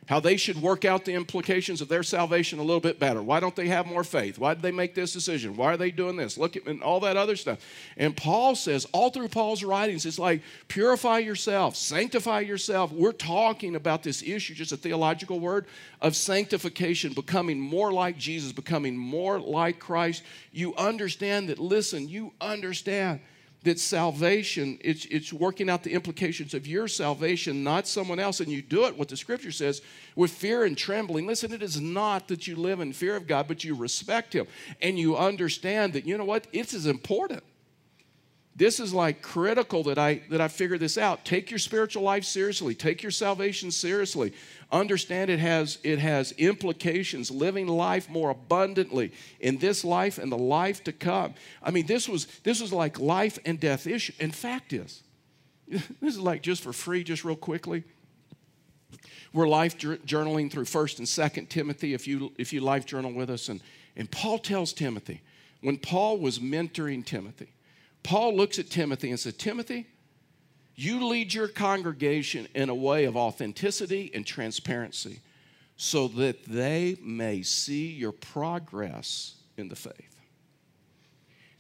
how 0.08 0.20
they 0.20 0.36
should 0.36 0.62
work 0.62 0.84
out 0.84 1.06
the 1.06 1.14
implications 1.14 1.80
of 1.80 1.88
their 1.88 2.04
salvation 2.04 2.60
a 2.60 2.64
little 2.64 2.82
bit 2.82 3.00
better. 3.00 3.22
Why 3.22 3.40
don't 3.40 3.56
they 3.56 3.68
have 3.68 3.86
more 3.86 4.04
faith? 4.04 4.40
Why 4.40 4.54
did 4.54 4.64
they 4.64 4.72
make 4.72 4.96
this 4.96 5.14
decision? 5.14 5.56
Why 5.56 5.74
are 5.74 5.78
they 5.78 5.92
doing 5.92 6.18
this? 6.18 6.38
Look 6.38 6.58
at 6.58 6.66
and 6.66 6.82
all 6.82 7.00
that 7.02 7.18
other 7.18 7.36
stuff. 7.36 7.60
And 7.98 8.18
Paul 8.18 8.56
says, 8.56 8.86
all 8.94 9.12
through 9.12 9.28
Paul's 9.28 9.64
writings, 9.64 10.06
it's 10.06 10.20
like 10.20 10.42
purify 10.68 11.20
yourself, 11.20 11.76
sanctify 11.76 12.42
yourself. 12.42 12.92
We're 12.92 13.12
talking 13.12 13.76
about 13.76 14.02
this 14.04 14.24
issue, 14.24 14.56
just 14.56 14.72
a 14.72 14.78
theological 14.78 15.40
word, 15.40 15.68
of 16.02 16.16
sanctification, 16.16 17.14
becoming 17.14 17.60
more 17.60 17.94
like 17.94 18.18
Jesus, 18.18 18.52
becoming 18.52 18.98
more 18.98 19.40
like 19.40 19.80
Christ. 19.80 20.24
You 20.52 20.76
understand 20.76 21.50
that, 21.50 21.60
listen, 21.60 22.10
you 22.10 22.34
understand 22.42 23.20
that 23.64 23.80
salvation, 23.80 24.80
it's, 24.82 25.06
it's 25.06 25.32
working 25.32 25.70
out 25.70 25.84
the 25.84 25.92
implications 25.92 26.54
of 26.54 26.66
your 26.66 26.88
salvation, 26.88 27.64
not 27.64 27.88
someone 27.88 28.20
else. 28.20 28.40
And 28.40 28.50
you 28.50 28.62
do 28.62 28.86
it, 28.86 28.98
what 28.98 29.08
the 29.08 29.18
scripture 29.18 29.52
says, 29.52 29.82
with 30.16 30.32
fear 30.32 30.64
and 30.66 30.76
trembling. 30.78 31.28
Listen, 31.28 31.54
it 31.54 31.62
is 31.62 31.80
not 31.80 32.28
that 32.30 32.48
you 32.48 32.56
live 32.56 32.80
in 32.80 32.92
fear 32.92 33.16
of 33.16 33.28
God, 33.28 33.48
but 33.48 33.64
you 33.64 33.76
respect 33.76 34.34
Him. 34.34 34.48
And 34.82 34.98
you 34.98 35.16
understand 35.16 35.94
that, 35.94 36.08
you 36.08 36.18
know 36.18 36.26
what, 36.26 36.48
it's 36.52 36.74
as 36.74 36.88
important. 36.88 37.44
This 38.56 38.82
is 38.82 38.94
like 38.94 39.22
critical 39.22 39.84
that 39.84 39.98
I 39.98 40.22
that 40.30 40.42
I 40.42 40.50
figure 40.50 40.78
this 40.78 40.98
out. 40.98 41.24
Take 41.24 41.50
your 41.50 41.58
spiritual 41.58 42.04
life 42.04 42.26
seriously. 42.26 42.76
Take 42.76 43.02
your 43.02 43.12
salvation 43.12 43.72
seriously. 43.72 44.34
Understand 44.72 45.30
it 45.30 45.40
has 45.40 45.78
it 45.84 46.00
has 46.00 46.34
implications. 46.34 47.32
Living 47.32 47.68
life 47.68 48.10
more 48.10 48.30
abundantly 48.30 49.14
in 49.40 49.58
this 49.58 49.86
life 49.86 50.18
and 50.18 50.32
the 50.32 50.38
life 50.38 50.84
to 50.84 50.92
come. 50.92 51.34
I 51.64 51.72
mean, 51.72 51.86
this 51.86 52.10
was 52.10 52.26
this 52.44 52.62
was 52.62 52.74
like 52.74 53.00
life 53.00 53.40
and 53.46 53.58
death 53.58 53.88
issue. 53.88 54.14
In 54.20 54.32
fact, 54.32 54.74
is 54.74 55.02
this 55.68 55.84
is 56.02 56.20
like 56.20 56.44
just 56.44 56.62
for 56.62 56.74
free, 56.74 57.06
just 57.06 57.24
real 57.24 57.38
quickly. 57.38 57.86
We're 59.32 59.48
life 59.48 59.78
journaling 59.78 60.52
through 60.52 60.66
First 60.66 61.00
and 61.00 61.08
Second 61.08 61.50
Timothy. 61.50 61.94
If 61.94 62.06
you 62.06 62.34
if 62.38 62.52
you 62.52 62.60
life 62.60 62.86
journal 62.86 63.14
with 63.14 63.30
us, 63.30 63.48
and 63.48 63.62
and 63.96 64.12
Paul 64.12 64.40
tells 64.40 64.74
Timothy 64.74 65.22
when 65.62 65.78
Paul 65.78 66.18
was 66.18 66.40
mentoring 66.40 67.06
Timothy 67.06 67.54
Paul 68.04 68.36
looks 68.36 68.60
at 68.60 68.70
Timothy 68.70 69.10
and 69.10 69.20
says, 69.20 69.34
Timothy, 69.34 69.88
You 70.76 71.08
lead 71.08 71.34
your 71.34 71.48
congregation 71.48 72.48
in 72.56 72.70
a 72.70 72.76
way 72.76 73.06
of 73.06 73.16
authenticity 73.16 74.12
and 74.14 74.26
transparency 74.26 75.20
so 75.76 76.08
that 76.08 76.46
they 76.46 76.98
may 77.02 77.42
see 77.42 77.88
your 77.88 78.12
progress 78.12 79.36
in 79.58 79.68
the 79.68 79.76
faith. 79.76 80.16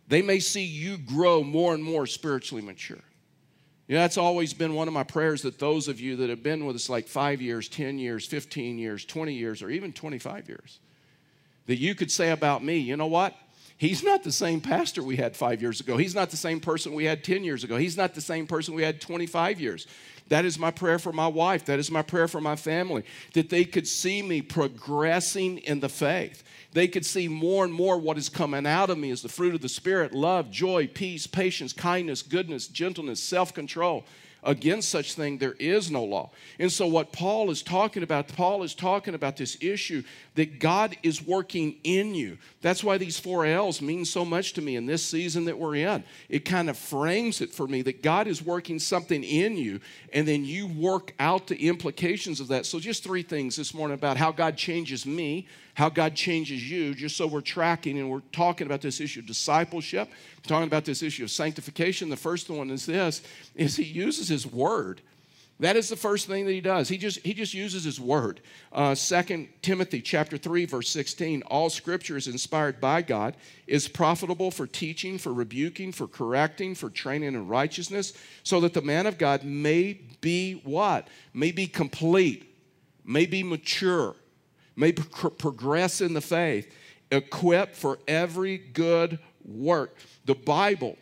They 0.07 0.21
may 0.21 0.39
see 0.39 0.63
you 0.63 0.97
grow 0.97 1.43
more 1.43 1.73
and 1.73 1.83
more 1.83 2.05
spiritually 2.05 2.61
mature. 2.61 2.99
You 3.87 3.95
know, 3.95 4.01
that's 4.01 4.17
always 4.17 4.53
been 4.53 4.73
one 4.73 4.87
of 4.87 4.93
my 4.93 5.03
prayers 5.03 5.41
that 5.41 5.59
those 5.59 5.87
of 5.87 5.99
you 5.99 6.15
that 6.17 6.29
have 6.29 6.43
been 6.43 6.65
with 6.65 6.75
us 6.75 6.89
like 6.89 7.07
five 7.07 7.41
years, 7.41 7.67
10 7.67 7.99
years, 7.99 8.25
15 8.25 8.77
years, 8.77 9.03
20 9.05 9.33
years, 9.33 9.61
or 9.61 9.69
even 9.69 9.91
25 9.91 10.47
years, 10.47 10.79
that 11.65 11.77
you 11.77 11.95
could 11.95 12.11
say 12.11 12.31
about 12.31 12.63
me, 12.63 12.77
you 12.77 12.95
know 12.95 13.07
what? 13.07 13.35
He's 13.81 14.03
not 14.03 14.21
the 14.21 14.31
same 14.31 14.61
pastor 14.61 15.01
we 15.01 15.15
had 15.15 15.35
five 15.35 15.59
years 15.59 15.79
ago. 15.79 15.97
He's 15.97 16.13
not 16.13 16.29
the 16.29 16.37
same 16.37 16.59
person 16.59 16.93
we 16.93 17.05
had 17.05 17.23
10 17.23 17.43
years 17.43 17.63
ago. 17.63 17.77
He's 17.77 17.97
not 17.97 18.13
the 18.13 18.21
same 18.21 18.45
person 18.45 18.75
we 18.75 18.83
had 18.83 19.01
25 19.01 19.59
years. 19.59 19.87
That 20.27 20.45
is 20.45 20.59
my 20.59 20.69
prayer 20.69 20.99
for 20.99 21.11
my 21.11 21.27
wife. 21.27 21.65
That 21.65 21.79
is 21.79 21.89
my 21.89 22.03
prayer 22.03 22.27
for 22.27 22.39
my 22.39 22.55
family, 22.55 23.03
that 23.33 23.49
they 23.49 23.65
could 23.65 23.87
see 23.87 24.21
me 24.21 24.43
progressing 24.43 25.57
in 25.57 25.79
the 25.79 25.89
faith. 25.89 26.43
They 26.73 26.87
could 26.87 27.07
see 27.07 27.27
more 27.27 27.63
and 27.63 27.73
more 27.73 27.97
what 27.97 28.19
is 28.19 28.29
coming 28.29 28.67
out 28.67 28.91
of 28.91 28.99
me 28.99 29.09
as 29.09 29.23
the 29.23 29.29
fruit 29.29 29.55
of 29.55 29.61
the 29.61 29.67
Spirit 29.67 30.13
love, 30.13 30.51
joy, 30.51 30.85
peace, 30.85 31.25
patience, 31.25 31.73
kindness, 31.73 32.21
goodness, 32.21 32.67
gentleness, 32.67 33.19
self 33.19 33.51
control. 33.51 34.05
Against 34.43 34.89
such 34.89 35.13
thing, 35.13 35.37
there 35.37 35.55
is 35.59 35.91
no 35.91 36.03
law. 36.03 36.31
And 36.57 36.71
so, 36.71 36.87
what 36.87 37.11
Paul 37.11 37.51
is 37.51 37.61
talking 37.61 38.01
about, 38.01 38.27
Paul 38.27 38.63
is 38.63 38.73
talking 38.73 39.13
about 39.13 39.37
this 39.37 39.55
issue 39.61 40.01
that 40.33 40.57
God 40.57 40.97
is 41.03 41.21
working 41.25 41.75
in 41.83 42.15
you. 42.15 42.39
That's 42.61 42.83
why 42.83 42.97
these 42.97 43.19
four 43.19 43.45
L's 43.45 43.83
mean 43.83 44.03
so 44.03 44.25
much 44.25 44.53
to 44.53 44.61
me 44.61 44.77
in 44.77 44.87
this 44.87 45.05
season 45.05 45.45
that 45.45 45.59
we're 45.59 45.75
in. 45.75 46.03
It 46.27 46.43
kind 46.43 46.71
of 46.71 46.77
frames 46.77 47.39
it 47.41 47.53
for 47.53 47.67
me 47.67 47.83
that 47.83 48.01
God 48.01 48.25
is 48.25 48.43
working 48.43 48.79
something 48.79 49.23
in 49.23 49.57
you, 49.57 49.79
and 50.11 50.27
then 50.27 50.43
you 50.43 50.65
work 50.65 51.13
out 51.19 51.45
the 51.45 51.67
implications 51.67 52.39
of 52.39 52.47
that. 52.47 52.65
So, 52.65 52.79
just 52.79 53.03
three 53.03 53.23
things 53.23 53.55
this 53.55 53.75
morning 53.75 53.93
about 53.93 54.17
how 54.17 54.31
God 54.31 54.57
changes 54.57 55.05
me, 55.05 55.47
how 55.81 55.89
God 55.89 56.13
changes 56.13 56.69
you, 56.69 56.93
just 56.93 57.17
so 57.17 57.25
we're 57.25 57.41
tracking 57.41 57.97
and 57.97 58.07
we're 58.07 58.21
talking 58.31 58.67
about 58.67 58.81
this 58.81 59.01
issue 59.01 59.21
of 59.21 59.25
discipleship, 59.25 60.07
talking 60.43 60.67
about 60.67 60.85
this 60.85 61.01
issue 61.01 61.23
of 61.23 61.31
sanctification. 61.31 62.07
The 62.07 62.15
first 62.15 62.51
one 62.51 62.69
is 62.69 62.85
this 62.85 63.23
is 63.55 63.77
he 63.77 63.85
uses 63.85 64.27
his 64.27 64.45
word. 64.45 65.01
That 65.59 65.75
is 65.75 65.89
the 65.89 65.95
first 65.95 66.27
thing 66.27 66.45
that 66.45 66.51
he 66.51 66.61
does. 66.61 66.87
He 66.87 66.99
just 66.99 67.17
he 67.25 67.33
just 67.33 67.55
uses 67.55 67.83
his 67.83 67.99
word. 67.99 68.41
Uh, 68.71 68.93
Second 68.93 69.49
Timothy 69.63 70.03
chapter 70.03 70.37
three 70.37 70.65
verse 70.65 70.87
sixteen. 70.87 71.41
All 71.47 71.71
Scripture 71.71 72.15
is 72.15 72.27
inspired 72.27 72.79
by 72.79 73.01
God, 73.01 73.35
is 73.65 73.87
profitable 73.87 74.51
for 74.51 74.67
teaching, 74.67 75.17
for 75.17 75.33
rebuking, 75.33 75.93
for 75.93 76.05
correcting, 76.05 76.75
for 76.75 76.91
training 76.91 77.29
in 77.29 77.47
righteousness, 77.47 78.13
so 78.43 78.59
that 78.59 78.75
the 78.75 78.83
man 78.83 79.07
of 79.07 79.17
God 79.17 79.43
may 79.43 79.99
be 80.21 80.61
what? 80.63 81.07
May 81.33 81.51
be 81.51 81.65
complete, 81.65 82.55
may 83.03 83.25
be 83.25 83.41
mature, 83.41 84.15
may 84.75 84.91
pro- 84.91 85.29
progress 85.29 86.01
in 86.01 86.13
the 86.13 86.21
faith, 86.21 86.73
equipped 87.11 87.75
for 87.75 87.99
every 88.07 88.57
good 88.57 89.19
work. 89.43 89.95
The 90.25 90.35
Bible 90.35 90.97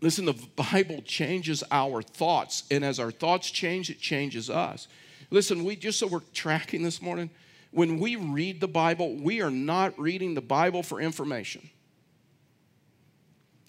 Listen, 0.00 0.24
the 0.24 0.48
Bible 0.56 1.02
changes 1.02 1.62
our 1.70 2.02
thoughts, 2.02 2.64
and 2.70 2.84
as 2.84 2.98
our 2.98 3.10
thoughts 3.10 3.50
change, 3.50 3.90
it 3.90 4.00
changes 4.00 4.48
us. 4.48 4.88
Listen, 5.30 5.64
we 5.64 5.76
just 5.76 5.98
so 5.98 6.06
we're 6.06 6.20
tracking 6.32 6.82
this 6.82 7.02
morning, 7.02 7.30
when 7.70 7.98
we 7.98 8.16
read 8.16 8.60
the 8.60 8.68
Bible, 8.68 9.14
we 9.16 9.42
are 9.42 9.50
not 9.50 9.98
reading 9.98 10.34
the 10.34 10.40
Bible 10.40 10.82
for 10.82 11.00
information, 11.00 11.68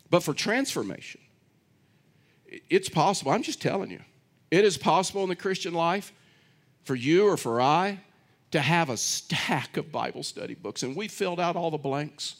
but 0.09 0.23
for 0.23 0.33
transformation. 0.33 1.21
It's 2.69 2.89
possible. 2.89 3.31
I'm 3.31 3.43
just 3.43 3.61
telling 3.61 3.91
you. 3.91 4.01
It 4.49 4.65
is 4.65 4.77
possible 4.77 5.23
in 5.23 5.29
the 5.29 5.35
Christian 5.35 5.73
life 5.73 6.11
for 6.83 6.95
you 6.95 7.27
or 7.27 7.37
for 7.37 7.61
I 7.61 7.99
to 8.51 8.60
have 8.60 8.89
a 8.89 8.98
stack 8.98 9.77
of 9.77 9.91
Bible 9.91 10.24
study 10.24 10.53
books, 10.53 10.84
and 10.84 10.96
we 10.96 11.08
filled 11.08 11.39
out 11.39 11.55
all 11.55 11.72
the 11.72 11.77
blanks. 11.77 12.36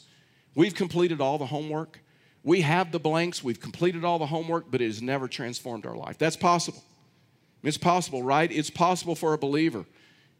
We've 0.54 0.74
completed 0.74 1.20
all 1.20 1.38
the 1.38 1.46
homework. 1.46 2.00
We 2.44 2.62
have 2.62 2.90
the 2.90 2.98
blanks, 2.98 3.44
we've 3.44 3.60
completed 3.60 4.04
all 4.04 4.18
the 4.18 4.26
homework, 4.26 4.70
but 4.70 4.80
it 4.80 4.86
has 4.86 5.00
never 5.00 5.28
transformed 5.28 5.86
our 5.86 5.96
life. 5.96 6.18
That's 6.18 6.36
possible. 6.36 6.82
It's 7.62 7.78
possible, 7.78 8.22
right? 8.22 8.50
It's 8.50 8.70
possible 8.70 9.14
for 9.14 9.32
a 9.32 9.38
believer 9.38 9.84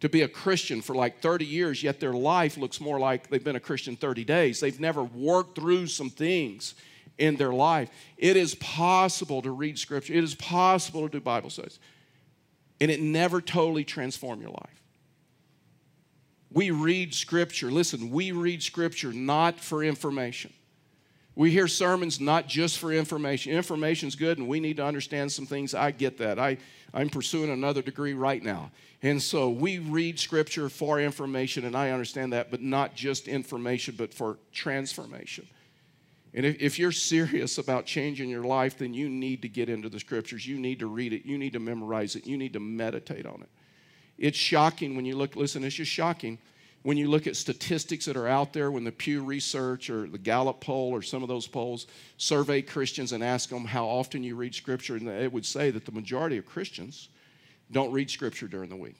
to 0.01 0.09
be 0.09 0.23
a 0.23 0.29
Christian 0.29 0.83
for 0.83 0.97
like 0.97 1.21
30 1.21 1.45
years, 1.45 1.81
yet 1.81 2.01
their 2.01 2.13
life 2.13 2.57
looks 2.57 2.81
more 2.81 2.99
like 2.99 3.29
they've 3.29 3.45
been 3.45 3.55
a 3.55 3.61
Christian 3.61 3.95
30 3.95 4.25
days. 4.25 4.59
They've 4.59 4.81
never 4.81 5.05
worked 5.05 5.55
through 5.55 5.87
some 5.87 6.11
things 6.11 6.75
in 7.19 7.37
their 7.37 7.53
life. 7.53 7.89
It 8.19 8.37
is 8.37 8.57
possible 8.57 9.41
to 9.43 9.53
read 9.53 9.79
Scripture, 9.79 10.15
it 10.15 10.25
is 10.25 10.35
possible 10.35 11.03
to 11.03 11.09
do 11.09 11.21
Bible 11.21 11.51
studies, 11.51 11.79
and 12.81 12.91
it 12.91 13.01
never 13.01 13.41
totally 13.41 13.85
transform 13.85 14.41
your 14.41 14.51
life. 14.51 14.82
We 16.53 16.71
read 16.71 17.15
Scripture, 17.15 17.71
listen, 17.71 18.11
we 18.11 18.33
read 18.33 18.63
Scripture 18.63 19.13
not 19.13 19.59
for 19.59 19.83
information. 19.83 20.53
We 21.35 21.51
hear 21.51 21.67
sermons 21.67 22.21
not 22.21 22.47
just 22.47 22.79
for 22.79 22.93
information. 22.93 23.53
Information's 23.53 24.17
good 24.17 24.37
and 24.37 24.47
we 24.47 24.61
need 24.61 24.77
to 24.77 24.85
understand 24.85 25.33
some 25.33 25.47
things. 25.47 25.75
I 25.75 25.91
get 25.91 26.19
that. 26.19 26.39
I, 26.39 26.59
I'm 26.93 27.09
pursuing 27.09 27.51
another 27.51 27.81
degree 27.81 28.13
right 28.13 28.43
now. 28.43 28.71
And 29.03 29.21
so 29.21 29.49
we 29.49 29.79
read 29.79 30.21
scripture 30.21 30.69
for 30.69 31.01
information, 31.01 31.65
and 31.65 31.75
I 31.75 31.91
understand 31.91 32.33
that, 32.35 32.51
but 32.51 32.63
not 32.63 32.95
just 32.95 33.27
information, 33.27 33.97
but 33.97 34.15
for 34.15 34.39
transformation. 34.53 35.47
And 36.35 36.47
if, 36.47 36.61
if 36.61 36.79
you're 36.79 36.93
serious 36.93 37.59
about 37.59 37.85
changing 37.85 38.31
your 38.31 38.45
life, 38.45 38.79
then 38.79 38.95
you 38.95 39.09
need 39.09 39.43
to 39.43 39.49
get 39.49 39.69
into 39.69 39.89
the 39.89 39.99
scriptures. 39.99 40.47
You 40.47 40.59
need 40.59 40.79
to 40.79 40.87
read 40.87 41.13
it. 41.13 41.27
You 41.27 41.37
need 41.37 41.55
to 41.55 41.59
memorize 41.59 42.15
it. 42.15 42.27
You 42.27 42.37
need 42.37 42.53
to 42.53 42.61
meditate 42.61 43.27
on 43.27 43.43
it. 43.43 43.49
It's 44.19 44.39
shocking 44.39 44.95
when 44.97 45.05
you 45.05 45.17
look, 45.17 45.37
listen, 45.37 45.65
it's 45.65 45.77
just 45.77 45.91
shocking 45.91 46.39
when 46.83 46.97
you 46.97 47.09
look 47.09 47.27
at 47.27 47.37
statistics 47.37 48.07
that 48.07 48.17
are 48.17 48.27
out 48.27 48.53
there, 48.53 48.71
when 48.71 48.85
the 48.85 48.93
Pew 48.93 49.23
Research 49.23 49.89
or 49.89 50.09
the 50.09 50.19
Gallup 50.19 50.61
poll 50.61 50.91
or 50.91 51.01
some 51.01 51.23
of 51.23 51.29
those 51.29 51.47
polls 51.47 51.87
survey 52.17 52.61
Christians 52.61 53.13
and 53.13 53.23
ask 53.23 53.49
them 53.49 53.65
how 53.65 53.87
often 53.87 54.25
you 54.25 54.35
read 54.35 54.55
Scripture, 54.55 54.97
and 54.97 55.09
it 55.09 55.33
would 55.33 55.47
say 55.47 55.71
that 55.71 55.85
the 55.85 55.93
majority 55.93 56.39
of 56.39 56.47
Christians 56.47 57.09
don't 57.71 57.93
read 57.93 58.11
Scripture 58.11 58.49
during 58.49 58.69
the 58.69 58.77
week. 58.77 58.97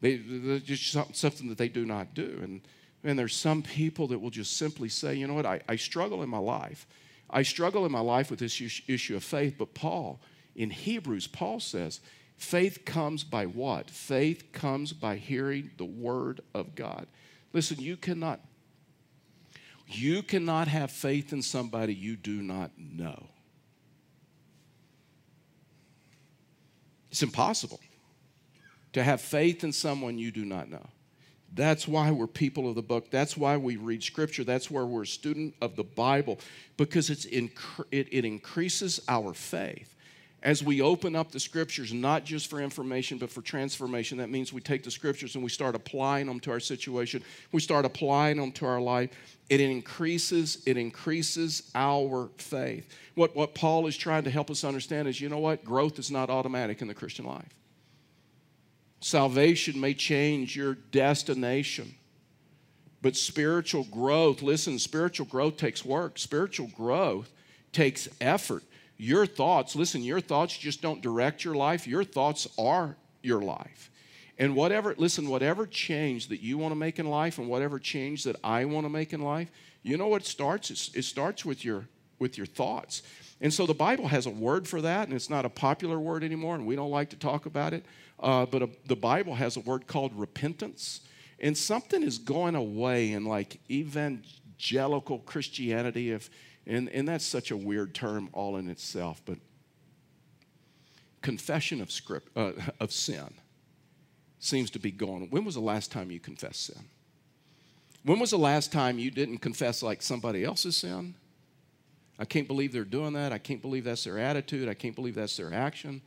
They, 0.00 0.14
are 0.14 0.58
just 0.58 0.92
something 1.14 1.48
that 1.48 1.58
they 1.58 1.68
do 1.68 1.84
not 1.84 2.14
do. 2.14 2.40
And, 2.42 2.62
and 3.04 3.18
there's 3.18 3.36
some 3.36 3.62
people 3.62 4.08
that 4.08 4.18
will 4.18 4.30
just 4.30 4.56
simply 4.56 4.88
say, 4.88 5.14
you 5.14 5.26
know 5.26 5.34
what, 5.34 5.46
I, 5.46 5.60
I 5.68 5.76
struggle 5.76 6.22
in 6.22 6.28
my 6.28 6.38
life. 6.38 6.86
I 7.28 7.42
struggle 7.42 7.86
in 7.86 7.92
my 7.92 8.00
life 8.00 8.28
with 8.30 8.40
this 8.40 8.60
issue 8.88 9.14
of 9.14 9.22
faith, 9.22 9.54
but 9.56 9.72
Paul, 9.74 10.20
in 10.56 10.70
Hebrews, 10.70 11.28
Paul 11.28 11.60
says, 11.60 12.00
Faith 12.40 12.86
comes 12.86 13.22
by 13.22 13.44
what? 13.44 13.90
Faith 13.90 14.50
comes 14.50 14.94
by 14.94 15.16
hearing 15.16 15.70
the 15.76 15.84
word 15.84 16.40
of 16.54 16.74
God. 16.74 17.06
Listen, 17.52 17.78
you 17.78 17.98
cannot 17.98 18.40
you 19.86 20.22
cannot 20.22 20.66
have 20.66 20.90
faith 20.90 21.32
in 21.32 21.42
somebody 21.42 21.94
you 21.94 22.16
do 22.16 22.40
not 22.40 22.70
know. 22.78 23.26
It's 27.10 27.22
impossible 27.22 27.80
to 28.94 29.02
have 29.02 29.20
faith 29.20 29.62
in 29.62 29.72
someone 29.72 30.16
you 30.16 30.30
do 30.30 30.44
not 30.44 30.70
know. 30.70 30.86
That's 31.52 31.86
why 31.86 32.10
we're 32.10 32.26
people 32.26 32.68
of 32.68 32.74
the 32.74 32.82
book. 32.82 33.10
That's 33.10 33.36
why 33.36 33.58
we 33.58 33.76
read 33.76 34.02
scripture. 34.02 34.44
That's 34.44 34.70
where 34.70 34.86
we're 34.86 35.02
a 35.02 35.06
student 35.06 35.54
of 35.60 35.76
the 35.76 35.84
Bible 35.84 36.38
because 36.78 37.10
it's 37.10 37.26
inc- 37.26 37.84
it, 37.90 38.08
it 38.10 38.24
increases 38.24 39.00
our 39.08 39.34
faith 39.34 39.94
as 40.42 40.62
we 40.62 40.80
open 40.80 41.14
up 41.14 41.30
the 41.30 41.40
scriptures, 41.40 41.92
not 41.92 42.24
just 42.24 42.48
for 42.48 42.60
information, 42.60 43.18
but 43.18 43.30
for 43.30 43.42
transformation, 43.42 44.18
that 44.18 44.30
means 44.30 44.52
we 44.52 44.60
take 44.60 44.82
the 44.82 44.90
scriptures 44.90 45.34
and 45.34 45.44
we 45.44 45.50
start 45.50 45.74
applying 45.74 46.26
them 46.26 46.40
to 46.40 46.50
our 46.50 46.60
situation. 46.60 47.22
We 47.52 47.60
start 47.60 47.84
applying 47.84 48.38
them 48.38 48.50
to 48.52 48.66
our 48.66 48.80
life. 48.80 49.10
It 49.50 49.60
increases, 49.60 50.62
it 50.64 50.78
increases 50.78 51.70
our 51.74 52.30
faith. 52.38 52.88
What, 53.16 53.36
what 53.36 53.54
Paul 53.54 53.86
is 53.86 53.96
trying 53.96 54.24
to 54.24 54.30
help 54.30 54.50
us 54.50 54.64
understand 54.64 55.08
is 55.08 55.20
you 55.20 55.28
know 55.28 55.38
what? 55.38 55.62
Growth 55.62 55.98
is 55.98 56.10
not 56.10 56.30
automatic 56.30 56.80
in 56.80 56.88
the 56.88 56.94
Christian 56.94 57.26
life. 57.26 57.54
Salvation 59.00 59.78
may 59.78 59.92
change 59.92 60.56
your 60.56 60.74
destination. 60.74 61.94
But 63.02 63.16
spiritual 63.16 63.84
growth, 63.84 64.42
listen, 64.42 64.78
spiritual 64.78 65.26
growth 65.26 65.56
takes 65.56 65.84
work. 65.84 66.18
Spiritual 66.18 66.68
growth 66.68 67.30
takes 67.72 68.08
effort 68.20 68.62
your 69.00 69.24
thoughts, 69.24 69.74
listen, 69.74 70.02
your 70.02 70.20
thoughts 70.20 70.56
just 70.56 70.82
don't 70.82 71.00
direct 71.00 71.42
your 71.42 71.54
life, 71.54 71.86
your 71.86 72.04
thoughts 72.04 72.46
are 72.58 72.96
your 73.22 73.40
life. 73.40 73.90
And 74.38 74.54
whatever, 74.54 74.94
listen, 74.98 75.28
whatever 75.28 75.66
change 75.66 76.28
that 76.28 76.40
you 76.40 76.58
want 76.58 76.72
to 76.72 76.76
make 76.76 76.98
in 76.98 77.06
life 77.06 77.38
and 77.38 77.48
whatever 77.48 77.78
change 77.78 78.24
that 78.24 78.36
I 78.44 78.66
want 78.66 78.84
to 78.84 78.90
make 78.90 79.12
in 79.12 79.22
life, 79.22 79.50
you 79.82 79.96
know 79.96 80.08
what 80.08 80.26
starts? 80.26 80.70
it 80.94 81.02
starts 81.02 81.44
with 81.44 81.64
your 81.64 81.88
with 82.18 82.36
your 82.36 82.46
thoughts. 82.46 83.02
And 83.40 83.52
so 83.52 83.64
the 83.64 83.72
Bible 83.72 84.08
has 84.08 84.26
a 84.26 84.30
word 84.30 84.68
for 84.68 84.82
that, 84.82 85.08
and 85.08 85.16
it's 85.16 85.30
not 85.30 85.46
a 85.46 85.48
popular 85.48 85.98
word 85.98 86.22
anymore, 86.22 86.54
and 86.54 86.66
we 86.66 86.76
don't 86.76 86.90
like 86.90 87.08
to 87.10 87.16
talk 87.16 87.46
about 87.46 87.72
it. 87.72 87.86
Uh, 88.18 88.44
but 88.44 88.60
a, 88.60 88.68
the 88.86 88.96
Bible 88.96 89.34
has 89.36 89.56
a 89.56 89.60
word 89.60 89.86
called 89.86 90.12
repentance. 90.14 91.00
And 91.38 91.56
something 91.56 92.02
is 92.02 92.18
going 92.18 92.54
away 92.54 93.12
in 93.12 93.24
like 93.24 93.60
evangelical 93.70 95.20
Christianity, 95.20 96.10
if 96.10 96.28
and, 96.66 96.88
and 96.90 97.08
that's 97.08 97.24
such 97.24 97.50
a 97.50 97.56
weird 97.56 97.94
term 97.94 98.28
all 98.32 98.56
in 98.56 98.68
itself, 98.68 99.22
but 99.24 99.38
confession 101.22 101.80
of, 101.80 101.90
script, 101.90 102.28
uh, 102.36 102.52
of 102.80 102.92
sin 102.92 103.34
seems 104.38 104.70
to 104.70 104.78
be 104.78 104.90
gone. 104.90 105.28
When 105.30 105.44
was 105.44 105.54
the 105.54 105.60
last 105.60 105.92
time 105.92 106.10
you 106.10 106.20
confessed 106.20 106.66
sin? 106.66 106.84
When 108.04 108.18
was 108.18 108.30
the 108.30 108.38
last 108.38 108.72
time 108.72 108.98
you 108.98 109.10
didn't 109.10 109.38
confess 109.38 109.82
like 109.82 110.00
somebody 110.00 110.44
else's 110.44 110.76
sin? 110.76 111.14
I 112.18 112.24
can't 112.24 112.46
believe 112.46 112.72
they're 112.72 112.84
doing 112.84 113.12
that. 113.14 113.32
I 113.32 113.38
can't 113.38 113.60
believe 113.60 113.84
that's 113.84 114.04
their 114.04 114.18
attitude. 114.18 114.68
I 114.68 114.74
can't 114.74 114.94
believe 114.94 115.14
that's 115.14 115.36
their 115.36 115.52
action. 115.52 116.00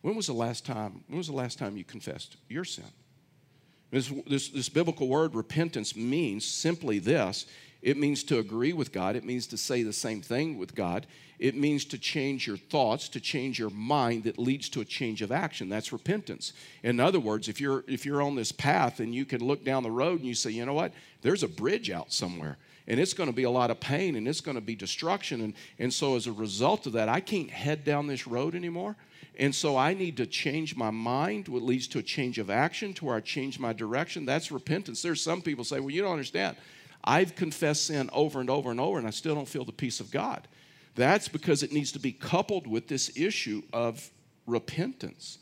When 0.00 0.16
was 0.16 0.26
the 0.26 0.32
last 0.32 0.66
time? 0.66 1.04
When 1.06 1.18
was 1.18 1.28
the 1.28 1.32
last 1.32 1.58
time 1.58 1.76
you 1.76 1.84
confessed 1.84 2.36
your 2.48 2.64
sin? 2.64 2.84
This, 3.90 4.12
this, 4.26 4.48
this 4.48 4.68
biblical 4.68 5.08
word 5.08 5.34
repentance 5.34 5.94
means 5.94 6.44
simply 6.44 6.98
this 6.98 7.46
it 7.82 7.96
means 7.96 8.22
to 8.24 8.38
agree 8.38 8.72
with 8.72 8.92
God. 8.92 9.16
It 9.16 9.24
means 9.24 9.46
to 9.48 9.56
say 9.56 9.82
the 9.82 9.92
same 9.92 10.22
thing 10.22 10.56
with 10.56 10.74
God. 10.74 11.06
It 11.40 11.56
means 11.56 11.84
to 11.86 11.98
change 11.98 12.46
your 12.46 12.56
thoughts, 12.56 13.08
to 13.10 13.20
change 13.20 13.58
your 13.58 13.70
mind 13.70 14.24
that 14.24 14.38
leads 14.38 14.68
to 14.70 14.80
a 14.80 14.84
change 14.84 15.22
of 15.22 15.32
action. 15.32 15.68
That's 15.68 15.92
repentance. 15.92 16.52
In 16.84 17.00
other 17.00 17.18
words, 17.18 17.48
if 17.48 17.60
you're 17.60 17.84
if 17.88 18.06
you're 18.06 18.22
on 18.22 18.36
this 18.36 18.52
path 18.52 19.00
and 19.00 19.12
you 19.12 19.24
can 19.24 19.44
look 19.44 19.64
down 19.64 19.82
the 19.82 19.90
road 19.90 20.20
and 20.20 20.28
you 20.28 20.34
say, 20.34 20.50
you 20.50 20.64
know 20.64 20.74
what, 20.74 20.92
there's 21.22 21.42
a 21.42 21.48
bridge 21.48 21.90
out 21.90 22.12
somewhere. 22.12 22.58
And 22.86 23.00
it's 23.00 23.12
going 23.12 23.28
to 23.28 23.34
be 23.34 23.44
a 23.44 23.50
lot 23.50 23.70
of 23.70 23.80
pain 23.80 24.14
and 24.16 24.28
it's 24.28 24.40
going 24.40 24.54
to 24.56 24.60
be 24.60 24.76
destruction. 24.76 25.40
And, 25.40 25.54
and 25.78 25.92
so 25.92 26.14
as 26.14 26.26
a 26.26 26.32
result 26.32 26.86
of 26.86 26.92
that, 26.92 27.08
I 27.08 27.20
can't 27.20 27.50
head 27.50 27.84
down 27.84 28.06
this 28.06 28.26
road 28.26 28.54
anymore. 28.54 28.96
And 29.38 29.54
so 29.54 29.76
I 29.76 29.94
need 29.94 30.16
to 30.18 30.26
change 30.26 30.76
my 30.76 30.90
mind, 30.90 31.48
what 31.48 31.62
leads 31.62 31.88
to 31.88 31.98
a 31.98 32.02
change 32.02 32.38
of 32.38 32.50
action, 32.50 32.92
to 32.94 33.06
where 33.06 33.16
I 33.16 33.20
change 33.20 33.58
my 33.58 33.72
direction. 33.72 34.26
That's 34.26 34.52
repentance. 34.52 35.00
There's 35.00 35.22
some 35.22 35.42
people 35.42 35.64
say, 35.64 35.80
well, 35.80 35.90
you 35.90 36.02
don't 36.02 36.12
understand. 36.12 36.56
I've 37.04 37.34
confessed 37.34 37.86
sin 37.86 38.10
over 38.12 38.40
and 38.40 38.50
over 38.50 38.70
and 38.70 38.80
over, 38.80 38.98
and 38.98 39.06
I 39.06 39.10
still 39.10 39.34
don't 39.34 39.48
feel 39.48 39.64
the 39.64 39.72
peace 39.72 40.00
of 40.00 40.10
God. 40.10 40.46
That's 40.94 41.28
because 41.28 41.62
it 41.62 41.72
needs 41.72 41.92
to 41.92 41.98
be 41.98 42.12
coupled 42.12 42.66
with 42.66 42.88
this 42.88 43.16
issue 43.16 43.62
of 43.72 44.10
repentance. 44.46 45.38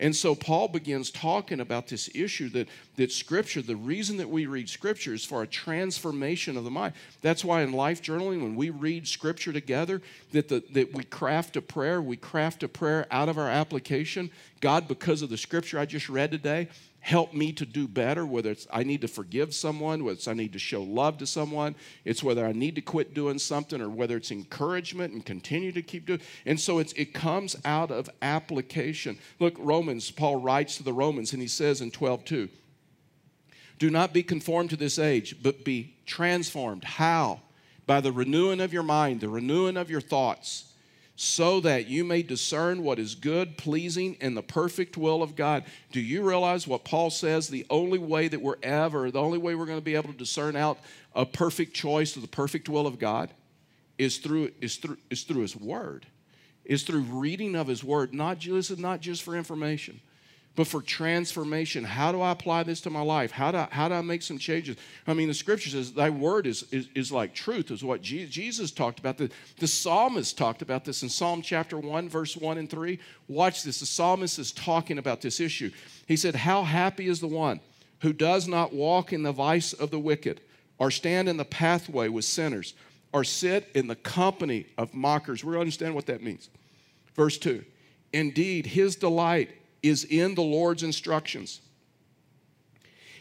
And 0.00 0.16
so 0.16 0.34
Paul 0.34 0.68
begins 0.68 1.10
talking 1.10 1.60
about 1.60 1.86
this 1.86 2.08
issue 2.14 2.48
that, 2.50 2.68
that 2.96 3.12
Scripture, 3.12 3.60
the 3.60 3.76
reason 3.76 4.16
that 4.16 4.30
we 4.30 4.46
read 4.46 4.70
Scripture 4.70 5.12
is 5.12 5.26
for 5.26 5.42
a 5.42 5.46
transformation 5.46 6.56
of 6.56 6.64
the 6.64 6.70
mind. 6.70 6.94
That's 7.20 7.44
why 7.44 7.60
in 7.60 7.72
life 7.72 8.02
journaling, 8.02 8.42
when 8.42 8.56
we 8.56 8.70
read 8.70 9.06
Scripture 9.06 9.52
together, 9.52 10.00
that, 10.32 10.48
the, 10.48 10.64
that 10.72 10.94
we 10.94 11.04
craft 11.04 11.56
a 11.56 11.62
prayer, 11.62 12.00
we 12.00 12.16
craft 12.16 12.62
a 12.62 12.68
prayer 12.68 13.06
out 13.10 13.28
of 13.28 13.36
our 13.36 13.50
application. 13.50 14.30
God, 14.62 14.88
because 14.88 15.20
of 15.20 15.28
the 15.28 15.36
Scripture 15.36 15.78
I 15.78 15.84
just 15.84 16.08
read 16.08 16.30
today, 16.30 16.68
help 17.00 17.32
me 17.32 17.52
to 17.52 17.66
do 17.66 17.88
better, 17.88 18.24
whether 18.26 18.50
it's 18.50 18.66
I 18.70 18.82
need 18.82 19.00
to 19.00 19.08
forgive 19.08 19.54
someone, 19.54 20.04
whether 20.04 20.16
it's 20.16 20.28
I 20.28 20.34
need 20.34 20.52
to 20.52 20.58
show 20.58 20.82
love 20.82 21.18
to 21.18 21.26
someone, 21.26 21.74
it's 22.04 22.22
whether 22.22 22.46
I 22.46 22.52
need 22.52 22.74
to 22.76 22.82
quit 22.82 23.14
doing 23.14 23.38
something, 23.38 23.80
or 23.80 23.88
whether 23.88 24.16
it's 24.16 24.30
encouragement 24.30 25.14
and 25.14 25.24
continue 25.24 25.72
to 25.72 25.82
keep 25.82 26.06
doing. 26.06 26.20
And 26.46 26.60
so 26.60 26.78
it's, 26.78 26.92
it 26.92 27.14
comes 27.14 27.56
out 27.64 27.90
of 27.90 28.10
application. 28.22 29.18
Look, 29.38 29.54
Romans, 29.58 30.10
Paul 30.10 30.36
writes 30.36 30.76
to 30.76 30.82
the 30.82 30.92
Romans, 30.92 31.32
and 31.32 31.42
he 31.42 31.48
says 31.48 31.80
in 31.80 31.90
12 31.90 32.24
2, 32.24 32.48
do 33.78 33.88
not 33.88 34.12
be 34.12 34.22
conformed 34.22 34.68
to 34.70 34.76
this 34.76 34.98
age, 34.98 35.42
but 35.42 35.64
be 35.64 35.94
transformed. 36.04 36.84
How? 36.84 37.40
By 37.86 38.02
the 38.02 38.12
renewing 38.12 38.60
of 38.60 38.74
your 38.74 38.82
mind, 38.82 39.22
the 39.22 39.28
renewing 39.30 39.78
of 39.78 39.90
your 39.90 40.02
thoughts 40.02 40.69
so 41.22 41.60
that 41.60 41.86
you 41.86 42.02
may 42.02 42.22
discern 42.22 42.82
what 42.82 42.98
is 42.98 43.14
good, 43.14 43.58
pleasing, 43.58 44.16
and 44.22 44.34
the 44.34 44.42
perfect 44.42 44.96
will 44.96 45.22
of 45.22 45.36
God. 45.36 45.64
Do 45.92 46.00
you 46.00 46.26
realize 46.26 46.66
what 46.66 46.82
Paul 46.82 47.10
says? 47.10 47.46
The 47.46 47.66
only 47.68 47.98
way 47.98 48.28
that 48.28 48.40
we're 48.40 48.56
ever, 48.62 49.10
the 49.10 49.20
only 49.20 49.36
way 49.36 49.54
we're 49.54 49.66
going 49.66 49.76
to 49.76 49.84
be 49.84 49.96
able 49.96 50.12
to 50.12 50.18
discern 50.18 50.56
out 50.56 50.78
a 51.14 51.26
perfect 51.26 51.74
choice 51.74 52.16
of 52.16 52.22
the 52.22 52.28
perfect 52.28 52.70
will 52.70 52.86
of 52.86 52.98
God 52.98 53.28
is 53.98 54.16
through, 54.16 54.52
is 54.62 54.76
through, 54.76 54.96
is 55.10 55.24
through 55.24 55.42
His 55.42 55.54
Word, 55.54 56.06
is 56.64 56.84
through 56.84 57.02
reading 57.02 57.54
of 57.54 57.66
His 57.66 57.84
Word. 57.84 58.14
Not 58.14 58.38
just, 58.38 58.78
not 58.78 59.02
just 59.02 59.22
for 59.22 59.36
information, 59.36 60.00
but 60.56 60.66
for 60.66 60.82
transformation. 60.82 61.84
How 61.84 62.12
do 62.12 62.20
I 62.20 62.32
apply 62.32 62.64
this 62.64 62.80
to 62.82 62.90
my 62.90 63.00
life? 63.00 63.30
How 63.30 63.52
do 63.52 63.58
I, 63.58 63.68
how 63.70 63.88
do 63.88 63.94
I 63.94 64.02
make 64.02 64.22
some 64.22 64.38
changes? 64.38 64.76
I 65.06 65.14
mean, 65.14 65.28
the 65.28 65.34
scripture 65.34 65.70
says, 65.70 65.92
Thy 65.92 66.10
word 66.10 66.46
is, 66.46 66.64
is, 66.72 66.88
is 66.94 67.12
like 67.12 67.34
truth, 67.34 67.70
is 67.70 67.84
what 67.84 68.02
Jesus 68.02 68.70
talked 68.70 68.98
about. 68.98 69.16
The, 69.16 69.30
the 69.58 69.68
psalmist 69.68 70.36
talked 70.36 70.60
about 70.60 70.84
this 70.84 71.02
in 71.02 71.08
Psalm 71.08 71.40
chapter 71.40 71.78
1, 71.78 72.08
verse 72.08 72.36
1 72.36 72.58
and 72.58 72.68
3. 72.68 72.98
Watch 73.28 73.62
this. 73.62 73.80
The 73.80 73.86
psalmist 73.86 74.38
is 74.38 74.52
talking 74.52 74.98
about 74.98 75.20
this 75.20 75.40
issue. 75.40 75.70
He 76.06 76.16
said, 76.16 76.34
How 76.34 76.64
happy 76.64 77.06
is 77.06 77.20
the 77.20 77.28
one 77.28 77.60
who 78.00 78.12
does 78.12 78.48
not 78.48 78.72
walk 78.72 79.12
in 79.12 79.22
the 79.22 79.32
vice 79.32 79.72
of 79.72 79.90
the 79.90 79.98
wicked, 79.98 80.40
or 80.78 80.90
stand 80.90 81.28
in 81.28 81.36
the 81.36 81.44
pathway 81.44 82.08
with 82.08 82.24
sinners, 82.24 82.74
or 83.12 83.24
sit 83.24 83.68
in 83.74 83.86
the 83.86 83.96
company 83.96 84.66
of 84.78 84.94
mockers. 84.94 85.44
We 85.44 85.58
understand 85.58 85.94
what 85.94 86.06
that 86.06 86.22
means. 86.22 86.50
Verse 87.14 87.38
2 87.38 87.64
Indeed, 88.12 88.66
his 88.66 88.96
delight 88.96 89.50
is 89.82 90.04
in 90.04 90.34
the 90.34 90.42
Lord's 90.42 90.82
instructions. 90.82 91.60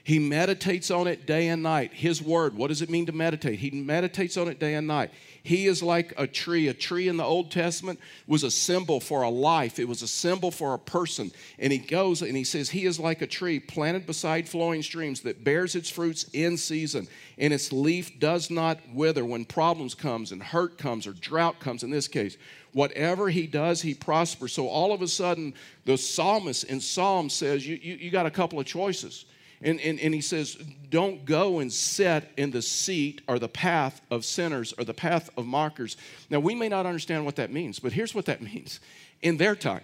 He 0.09 0.17
meditates 0.17 0.89
on 0.89 1.05
it 1.07 1.27
day 1.27 1.49
and 1.49 1.61
night. 1.61 1.93
His 1.93 2.19
word, 2.19 2.55
what 2.55 2.69
does 2.69 2.81
it 2.81 2.89
mean 2.89 3.05
to 3.05 3.11
meditate? 3.11 3.59
He 3.59 3.69
meditates 3.69 4.37
on 4.37 4.47
it 4.47 4.59
day 4.59 4.73
and 4.73 4.87
night. 4.87 5.11
He 5.43 5.67
is 5.67 5.83
like 5.83 6.13
a 6.17 6.25
tree. 6.25 6.67
A 6.67 6.73
tree 6.73 7.07
in 7.07 7.17
the 7.17 7.23
Old 7.23 7.51
Testament 7.51 7.99
was 8.25 8.43
a 8.43 8.49
symbol 8.49 8.99
for 8.99 9.21
a 9.21 9.29
life, 9.29 9.77
it 9.77 9.87
was 9.87 10.01
a 10.01 10.07
symbol 10.07 10.49
for 10.49 10.73
a 10.73 10.79
person. 10.79 11.31
And 11.59 11.71
he 11.71 11.77
goes 11.77 12.23
and 12.23 12.35
he 12.35 12.43
says, 12.43 12.71
He 12.71 12.85
is 12.85 12.99
like 12.99 13.21
a 13.21 13.27
tree 13.27 13.59
planted 13.59 14.05
beside 14.05 14.49
flowing 14.49 14.81
streams 14.81 15.21
that 15.21 15.43
bears 15.43 15.75
its 15.75 15.89
fruits 15.89 16.25
in 16.33 16.57
season, 16.57 17.07
and 17.37 17.53
its 17.53 17.71
leaf 17.71 18.19
does 18.19 18.49
not 18.49 18.79
wither 18.93 19.23
when 19.23 19.45
problems 19.45 19.93
comes 19.93 20.31
and 20.31 20.41
hurt 20.41 20.77
comes 20.77 21.05
or 21.05 21.13
drought 21.13 21.59
comes 21.59 21.83
in 21.83 21.91
this 21.91 22.07
case. 22.07 22.35
Whatever 22.73 23.29
he 23.29 23.47
does, 23.47 23.81
he 23.81 23.93
prospers. 23.93 24.53
So 24.53 24.67
all 24.67 24.93
of 24.93 25.01
a 25.01 25.07
sudden, 25.07 25.53
the 25.85 25.97
psalmist 25.97 26.65
in 26.65 26.79
Psalm 26.79 27.29
says, 27.29 27.67
You, 27.67 27.79
you, 27.81 27.95
you 27.95 28.11
got 28.11 28.25
a 28.25 28.31
couple 28.31 28.59
of 28.59 28.65
choices. 28.65 29.25
And, 29.61 29.79
and, 29.81 29.99
and 29.99 30.13
he 30.13 30.21
says, 30.21 30.55
Don't 30.89 31.25
go 31.25 31.59
and 31.59 31.71
sit 31.71 32.29
in 32.37 32.51
the 32.51 32.61
seat 32.61 33.21
or 33.27 33.39
the 33.39 33.49
path 33.49 34.01
of 34.11 34.23
sinners 34.23 34.73
or 34.77 34.83
the 34.83 34.93
path 34.93 35.29
of 35.37 35.45
mockers. 35.45 35.97
Now, 36.29 36.39
we 36.39 36.55
may 36.55 36.69
not 36.69 36.85
understand 36.85 37.25
what 37.25 37.35
that 37.37 37.51
means, 37.51 37.79
but 37.79 37.91
here's 37.91 38.13
what 38.13 38.25
that 38.25 38.41
means. 38.53 38.79
In 39.21 39.37
their 39.37 39.55
time, 39.55 39.83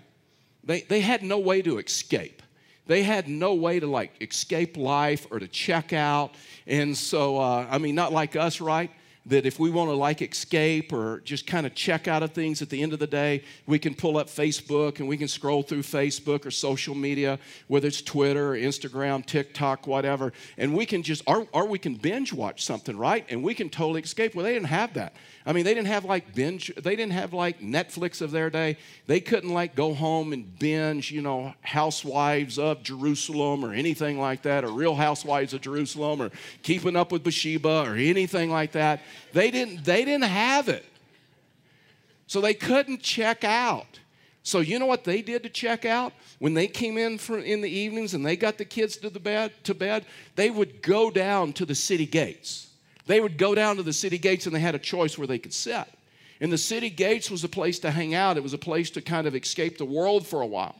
they, 0.64 0.82
they 0.82 1.02
had 1.02 1.24
no 1.24 1.40
way 1.40 1.62
to 1.62 1.78
escape. 1.78 2.42
They 2.88 3.04
had 3.04 3.28
no 3.28 3.56
way 3.56 3.80
to 3.80 3.88
like 3.88 4.14
escape 4.22 4.78
life 4.78 5.26
or 5.32 5.40
to 5.40 5.48
check 5.48 5.92
out. 5.92 6.36
And 6.68 6.96
so, 6.96 7.38
uh, 7.40 7.68
I 7.70 7.80
mean, 7.80 7.96
not 7.96 8.14
like 8.14 8.36
us, 8.36 8.62
right? 8.62 8.92
That 9.28 9.46
if 9.46 9.60
we 9.60 9.72
want 9.72 9.90
to 9.90 9.96
like 9.96 10.22
escape 10.22 10.94
or 10.94 11.20
just 11.22 11.48
kind 11.48 11.66
of 11.66 11.74
check 11.74 12.08
out 12.08 12.22
of 12.22 12.32
things 12.32 12.62
at 12.62 12.70
the 12.70 12.82
end 12.82 12.94
of 12.94 13.00
the 13.00 13.08
day, 13.08 13.44
we 13.66 13.80
can 13.80 13.96
pull 13.96 14.18
up 14.18 14.28
Facebook 14.28 15.00
and 15.00 15.08
we 15.08 15.18
can 15.18 15.28
scroll 15.28 15.64
through 15.64 15.82
Facebook 15.82 16.46
or 16.46 16.52
social 16.52 16.94
media, 16.94 17.40
whether 17.68 17.88
it's 17.88 18.02
Twitter 18.02 18.52
Instagram, 18.52 19.26
TikTok, 19.26 19.88
whatever, 19.88 20.32
and 20.58 20.76
we 20.76 20.86
can 20.86 21.02
just, 21.02 21.24
or, 21.28 21.48
or 21.54 21.66
we 21.66 21.80
can 21.80 21.96
binge 21.96 22.34
watch 22.34 22.64
something, 22.64 22.98
right? 22.98 23.26
And 23.30 23.44
we 23.44 23.56
can 23.56 23.70
totally 23.70 24.02
escape. 24.02 24.36
Well, 24.36 24.46
they 24.46 24.54
didn't 24.54 24.68
have 24.68 24.94
that. 24.94 25.14
I 25.46 25.54
mean, 25.54 25.64
they 25.64 25.74
didn't 25.74 25.88
have 25.88 26.06
like 26.06 26.34
binge, 26.34 26.74
they 26.76 26.96
didn't 26.96 27.14
have 27.14 27.34
like 27.34 27.60
Netflix 27.60 28.22
of 28.22 28.32
their 28.32 28.50
day. 28.50 28.78
They 29.08 29.20
couldn't 29.20 29.54
like 29.54 29.76
go 29.76 29.94
home 29.94 30.34
and 30.34 30.58
binge, 30.58 31.12
you 31.12 31.22
know, 31.22 31.54
Housewives 31.62 32.58
of 32.58 32.82
Jerusalem 32.84 33.64
or 33.64 33.74
anything 33.74 34.20
like 34.20 34.42
that, 34.44 34.64
or 34.64 34.70
Real 34.70 34.96
Housewives 34.96 35.54
of 35.54 35.62
Jerusalem 35.62 36.22
or 36.22 36.32
Keeping 36.64 36.96
Up 36.96 37.12
with 37.12 37.24
Bathsheba 37.24 37.84
or 37.88 37.96
anything 37.96 38.52
like 38.52 38.72
that. 38.72 39.02
They 39.34 39.52
didn't, 39.52 39.84
they 39.84 40.06
didn't 40.06 40.26
have 40.26 40.70
it. 40.70 40.86
So 42.28 42.42
they 42.42 42.54
couldn't 42.54 43.02
check 43.02 43.44
out. 43.44 44.00
So 44.44 44.60
you 44.60 44.78
know 44.78 44.86
what 44.86 45.04
they 45.04 45.22
did 45.22 45.44
to 45.44 45.50
check 45.50 45.86
out? 45.86 46.14
When 46.40 46.54
they 46.54 46.68
came 46.68 46.98
in 46.98 47.18
for, 47.18 47.40
in 47.40 47.62
the 47.62 47.70
evenings 47.70 48.14
and 48.14 48.26
they 48.26 48.36
got 48.36 48.58
the 48.58 48.66
kids 48.66 48.98
to 48.98 49.10
the 49.10 49.20
bed 49.20 49.52
to 49.64 49.74
bed, 49.74 50.06
they 50.36 50.50
would 50.50 50.82
go 50.82 51.10
down 51.10 51.54
to 51.54 51.66
the 51.66 51.76
city 51.76 52.06
gates 52.06 52.66
they 53.06 53.20
would 53.20 53.38
go 53.38 53.56
down 53.56 53.76
to 53.78 53.84
the 53.84 53.94
city 53.94 54.18
gates 54.18 54.46
and 54.46 54.56
they 54.56 54.60
had 54.60 54.76
a 54.76 54.80
choice 54.80 55.18
where 55.18 55.28
they 55.28 55.40
could 55.40 55.54
sit. 55.54 55.86
And 56.42 56.52
the 56.52 56.58
city 56.58 56.90
gates 56.90 57.32
was 57.32 57.44
a 57.44 57.50
place 57.50 57.80
to 57.80 57.92
hang 57.92 58.14
out, 58.14 58.38
it 58.38 58.44
was 58.44 58.54
a 58.54 58.58
place 58.58 58.90
to 58.92 59.02
kind 59.02 59.28
of 59.28 59.36
escape 59.36 59.78
the 59.78 59.86
world 59.86 60.28
for 60.28 60.42
a 60.42 60.46
while. 60.46 60.76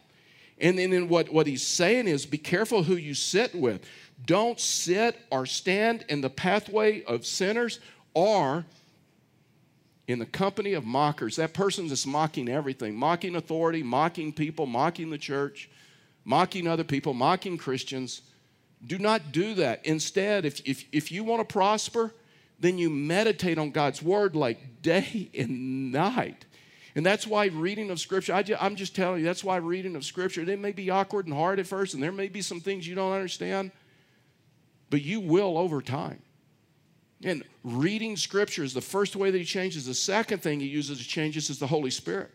And 0.60 0.80
then 0.80 1.10
what, 1.10 1.32
what 1.32 1.48
he's 1.48 1.66
saying 1.66 2.08
is 2.08 2.26
be 2.26 2.38
careful 2.38 2.84
who 2.84 2.96
you 2.96 3.14
sit 3.14 3.54
with. 3.54 3.86
Don't 4.26 4.60
sit 4.60 5.18
or 5.30 5.46
stand 5.46 6.06
in 6.08 6.22
the 6.22 6.30
pathway 6.30 7.04
of 7.04 7.26
sinners 7.26 7.80
or 8.16 8.66
in 10.08 10.18
the 10.18 10.26
company 10.26 10.74
of 10.74 10.86
mockers. 10.86 11.36
That 11.36 11.54
person 11.54 11.86
is 11.86 12.08
mocking 12.08 12.50
everything, 12.50 12.96
mocking 12.96 13.36
authority, 13.36 13.84
mocking 13.84 14.34
people, 14.34 14.66
mocking 14.66 15.12
the 15.12 15.18
church, 15.20 15.70
mocking 16.24 16.68
other 16.68 16.84
people, 16.84 17.14
mocking 17.14 17.58
Christians. 17.58 18.22
Do 18.86 18.98
not 18.98 19.32
do 19.32 19.54
that. 19.56 19.86
Instead, 19.86 20.46
if, 20.46 20.62
if, 20.66 20.86
if 20.92 21.12
you 21.12 21.24
want 21.24 21.48
to 21.48 21.52
prosper, 21.52 22.14
then 22.60 22.78
you 22.78 22.90
meditate 22.90 23.58
on 23.58 23.72
God's 23.72 24.02
word 24.02 24.36
like 24.36 24.82
day 24.82 25.30
and 25.38 25.92
night. 25.92 26.46
And 26.96 27.06
that's 27.06 27.28
why 27.28 27.48
reading 27.48 27.90
of 27.90 28.00
Scripture, 28.00 28.34
I 28.34 28.44
am 28.60 28.78
just 28.78 28.96
telling 28.96 29.20
you, 29.20 29.26
that's 29.26 29.44
why 29.44 29.58
reading 29.58 29.98
of 29.98 30.06
Scripture, 30.06 30.42
it 30.42 30.60
may 30.60 30.72
be 30.72 30.90
awkward 30.90 31.26
and 31.26 31.36
hard 31.36 31.60
at 31.60 31.68
first, 31.68 31.94
and 31.94 32.02
there 32.02 32.14
may 32.14 32.30
be 32.30 32.42
some 32.42 32.62
things 32.62 32.88
you 32.88 32.96
don't 32.96 33.12
understand, 33.12 33.72
but 34.90 35.02
you 35.02 35.20
will 35.20 35.58
over 35.58 35.82
time. 35.82 36.22
And 37.24 37.44
reading 37.64 38.18
Scripture 38.18 38.64
is 38.64 38.74
the 38.74 38.82
first 38.82 39.16
way 39.16 39.32
that 39.32 39.38
He 39.38 39.46
changes. 39.46 39.86
The 39.86 39.94
second 39.94 40.42
thing 40.42 40.60
He 40.60 40.68
uses 40.68 41.00
to 41.00 41.08
change 41.08 41.38
us 41.38 41.50
is 41.50 41.60
the 41.60 41.68
Holy 41.68 41.92
Spirit. 41.92 42.32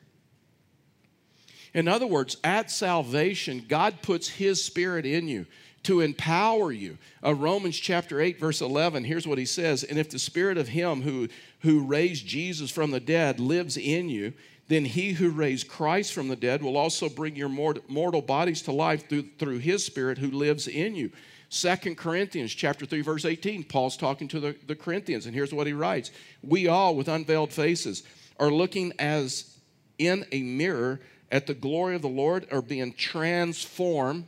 In 1.73 1.87
other 1.87 2.07
words, 2.07 2.37
at 2.43 2.71
salvation, 2.71 3.65
God 3.69 4.03
puts 4.03 4.29
His 4.29 4.65
Spirit 4.65 5.07
in 5.07 5.29
you 5.29 5.47
to 5.85 6.01
empower 6.01 6.73
you. 6.73 6.99
Uh, 7.25 7.35
Romans 7.35 7.77
chapter 7.79 8.21
8, 8.21 8.39
verse 8.39 8.61
11, 8.61 9.05
here's 9.05 9.27
what 9.27 9.39
he 9.39 9.47
says 9.47 9.83
And 9.85 9.99
if 9.99 10.11
the 10.11 10.19
Spirit 10.19 10.59
of 10.59 10.69
Him 10.69 11.03
who, 11.03 11.29
who 11.61 11.85
raised 11.85 12.27
Jesus 12.27 12.71
from 12.71 12.91
the 12.91 13.01
dead 13.01 13.41
lives 13.41 13.77
in 13.77 14.09
you, 14.09 14.33
then 14.69 14.85
He 14.85 15.13
who 15.13 15.31
raised 15.31 15.69
Christ 15.69 16.13
from 16.13 16.29
the 16.29 16.37
dead 16.37 16.63
will 16.63 16.77
also 16.77 17.09
bring 17.09 17.35
your 17.35 17.49
mortal 17.49 18.23
bodies 18.23 18.63
to 18.63 18.73
life 18.73 19.09
through, 19.09 19.29
through 19.39 19.59
His 19.59 19.85
Spirit 19.85 20.19
who 20.19 20.31
lives 20.31 20.69
in 20.69 20.95
you. 20.95 21.11
Second 21.51 21.97
Corinthians 21.97 22.55
chapter 22.55 22.87
3 22.87 23.03
verse 23.03 23.25
18 23.25 23.65
Paul's 23.65 23.97
talking 23.97 24.29
to 24.29 24.41
the, 24.41 24.57
the 24.67 24.77
Corinthians 24.77 25.27
and 25.27 25.35
here's 25.35 25.53
what 25.53 25.67
he 25.67 25.73
writes 25.73 26.11
we 26.43 26.69
all 26.69 26.95
with 26.95 27.09
unveiled 27.09 27.53
faces 27.53 28.05
are 28.39 28.51
looking 28.51 28.93
as 28.99 29.59
in 29.99 30.25
a 30.33 30.43
mirror 30.43 31.01
at 31.31 31.47
the 31.47 31.55
glory 31.55 31.97
of 31.97 32.03
the 32.03 32.09
Lord 32.09 32.47
are 32.51 32.63
being 32.63 32.93
transformed 32.93 34.27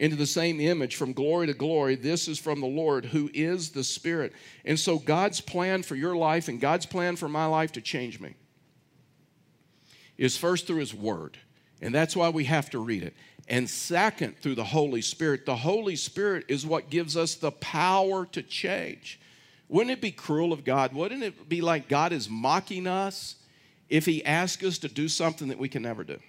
into 0.00 0.16
the 0.16 0.26
same 0.26 0.60
image 0.60 0.96
from 0.96 1.12
glory 1.12 1.46
to 1.46 1.52
glory. 1.52 1.94
This 1.94 2.26
is 2.26 2.38
from 2.38 2.60
the 2.60 2.66
Lord 2.66 3.04
who 3.04 3.30
is 3.34 3.70
the 3.70 3.84
Spirit. 3.84 4.32
And 4.64 4.80
so, 4.80 4.98
God's 4.98 5.42
plan 5.42 5.82
for 5.82 5.94
your 5.94 6.16
life 6.16 6.48
and 6.48 6.58
God's 6.60 6.86
plan 6.86 7.16
for 7.16 7.28
my 7.28 7.44
life 7.44 7.72
to 7.72 7.80
change 7.82 8.18
me 8.18 8.34
is 10.16 10.36
first 10.38 10.66
through 10.66 10.78
His 10.78 10.94
Word. 10.94 11.36
And 11.82 11.94
that's 11.94 12.16
why 12.16 12.30
we 12.30 12.44
have 12.44 12.70
to 12.70 12.78
read 12.78 13.02
it. 13.02 13.14
And 13.50 13.68
second, 13.68 14.38
through 14.38 14.54
the 14.54 14.64
Holy 14.64 15.02
Spirit. 15.02 15.44
The 15.44 15.56
Holy 15.56 15.96
Spirit 15.96 16.44
is 16.46 16.64
what 16.64 16.88
gives 16.88 17.16
us 17.16 17.34
the 17.34 17.50
power 17.50 18.24
to 18.26 18.42
change. 18.42 19.18
Wouldn't 19.68 19.90
it 19.90 20.00
be 20.00 20.12
cruel 20.12 20.52
of 20.52 20.64
God? 20.64 20.92
Wouldn't 20.92 21.24
it 21.24 21.48
be 21.48 21.60
like 21.60 21.88
God 21.88 22.12
is 22.12 22.30
mocking 22.30 22.86
us 22.86 23.34
if 23.88 24.06
He 24.06 24.24
asks 24.24 24.64
us 24.64 24.78
to 24.78 24.88
do 24.88 25.08
something 25.08 25.48
that 25.48 25.58
we 25.58 25.68
can 25.68 25.82
never 25.82 26.04
do? 26.04 26.20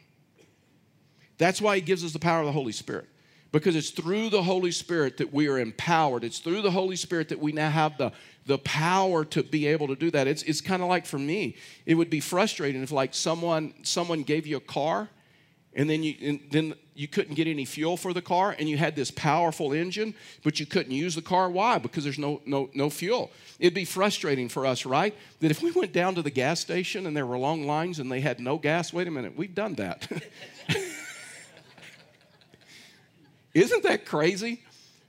That's 1.37 1.61
why 1.61 1.75
He 1.75 1.81
gives 1.81 2.03
us 2.03 2.11
the 2.11 2.19
power 2.19 2.39
of 2.39 2.47
the 2.47 2.51
Holy 2.51 2.71
Spirit. 2.71 3.07
Because 3.51 3.75
it's 3.75 3.91
through 3.91 4.29
the 4.29 4.41
Holy 4.41 4.71
Spirit 4.71 5.17
that 5.17 5.31
we 5.31 5.47
are 5.47 5.59
empowered. 5.59 6.23
It's 6.23 6.39
through 6.39 6.63
the 6.63 6.71
Holy 6.71 6.95
Spirit 6.95 7.29
that 7.29 7.39
we 7.39 7.51
now 7.51 7.69
have 7.69 7.99
the, 7.99 8.13
the 8.47 8.57
power 8.59 9.25
to 9.25 9.43
be 9.43 9.67
able 9.67 9.87
to 9.89 9.95
do 9.95 10.09
that. 10.09 10.25
It's, 10.25 10.41
it's 10.43 10.61
kind 10.61 10.81
of 10.81 10.87
like 10.87 11.05
for 11.05 11.19
me, 11.19 11.55
it 11.85 11.93
would 11.93 12.09
be 12.09 12.19
frustrating 12.19 12.81
if 12.81 12.91
like 12.91 13.13
someone 13.13 13.75
someone 13.83 14.23
gave 14.23 14.47
you 14.47 14.57
a 14.57 14.61
car 14.61 15.09
and 15.73 15.89
then 15.89 16.03
you 16.03 16.15
and 16.21 16.39
then 16.51 16.73
you 16.93 17.07
couldn't 17.07 17.35
get 17.35 17.47
any 17.47 17.65
fuel 17.65 17.97
for 17.97 18.13
the 18.13 18.21
car 18.21 18.55
and 18.59 18.67
you 18.67 18.77
had 18.77 18.95
this 18.95 19.09
powerful 19.09 19.71
engine 19.73 20.13
but 20.43 20.59
you 20.59 20.65
couldn't 20.65 20.91
use 20.91 21.15
the 21.15 21.21
car. 21.21 21.49
Why? 21.49 21.77
Because 21.77 22.03
there's 22.03 22.19
no 22.19 22.41
no 22.45 22.69
no 22.73 22.89
fuel. 22.89 23.31
It'd 23.59 23.73
be 23.73 23.85
frustrating 23.85 24.49
for 24.49 24.65
us 24.65 24.85
right? 24.85 25.15
That 25.39 25.51
if 25.51 25.61
we 25.61 25.71
went 25.71 25.93
down 25.93 26.15
to 26.15 26.21
the 26.21 26.29
gas 26.29 26.59
station 26.59 27.05
and 27.07 27.15
there 27.15 27.25
were 27.25 27.37
long 27.37 27.65
lines 27.65 27.99
and 27.99 28.11
they 28.11 28.21
had 28.21 28.39
no 28.39 28.57
gas 28.57 28.91
wait 28.91 29.07
a 29.07 29.11
minute 29.11 29.37
we've 29.37 29.55
done 29.55 29.75
that. 29.75 30.07
Isn't 33.53 33.83
that 33.83 34.05
crazy 34.05 34.63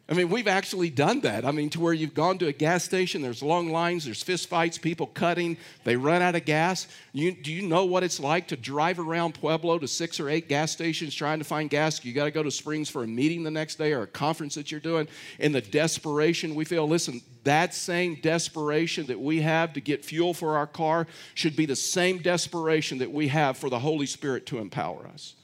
I 0.09 0.15
mean, 0.15 0.31
we've 0.31 0.49
actually 0.49 0.91
done 0.91 1.21
that. 1.21 1.45
I 1.45 1.53
mean, 1.53 1.71
to 1.71 1.81
where 1.81 1.93
you've 1.93 2.13
gone 2.13 2.37
to 2.39 2.49
a 2.49 2.53
gas 2.53 2.83
station, 2.83 3.23
there's 3.23 3.41
long 3.41 3.71
lines, 3.71 4.05
there's 4.05 4.23
fist 4.23 4.49
fights, 4.49 4.77
people 4.77 5.07
cutting, 5.07 5.57
they 5.85 5.97
run 5.97 6.23
out 6.23 6.35
of 6.35 6.45
gas. 6.45 6.89
You, 7.13 7.33
do 7.33 7.53
you 7.53 7.63
know 7.63 7.85
what 7.85 8.03
it's 8.03 8.19
like 8.19 8.49
to 8.49 8.57
drive 8.57 8.99
around 8.99 9.35
Pueblo 9.35 9.79
to 9.79 9.87
six 9.87 10.19
or 10.19 10.29
eight 10.29 10.49
gas 10.49 10.73
stations 10.73 11.15
trying 11.15 11.39
to 11.39 11.45
find 11.45 11.71
gas? 11.71 12.05
You 12.05 12.13
got 12.13 12.25
to 12.25 12.33
go 12.33 12.43
to 12.43 12.51
Springs 12.51 12.91
for 12.91 13.05
a 13.05 13.07
meeting 13.07 13.45
the 13.45 13.51
next 13.51 13.77
day 13.77 13.93
or 13.93 14.03
a 14.03 14.07
conference 14.09 14.57
that 14.57 14.73
you're 14.73 14.81
doing, 14.81 15.07
and 15.39 15.55
the 15.55 15.63
desperation 15.63 16.57
we 16.57 16.65
feel. 16.65 16.87
Listen, 16.87 17.23
that 17.45 17.73
same 17.73 18.17
desperation 18.17 19.07
that 19.07 19.21
we 19.21 19.41
have 19.41 19.73
to 19.75 19.81
get 19.81 20.05
fuel 20.05 20.35
for 20.35 20.57
our 20.57 20.67
car 20.67 21.07
should 21.35 21.55
be 21.55 21.65
the 21.65 21.77
same 21.77 22.19
desperation 22.19 22.99
that 22.99 23.13
we 23.13 23.29
have 23.29 23.57
for 23.57 23.71
the 23.71 23.79
Holy 23.79 24.07
Spirit 24.07 24.47
to 24.47 24.59
empower 24.59 25.07
us. 25.07 25.35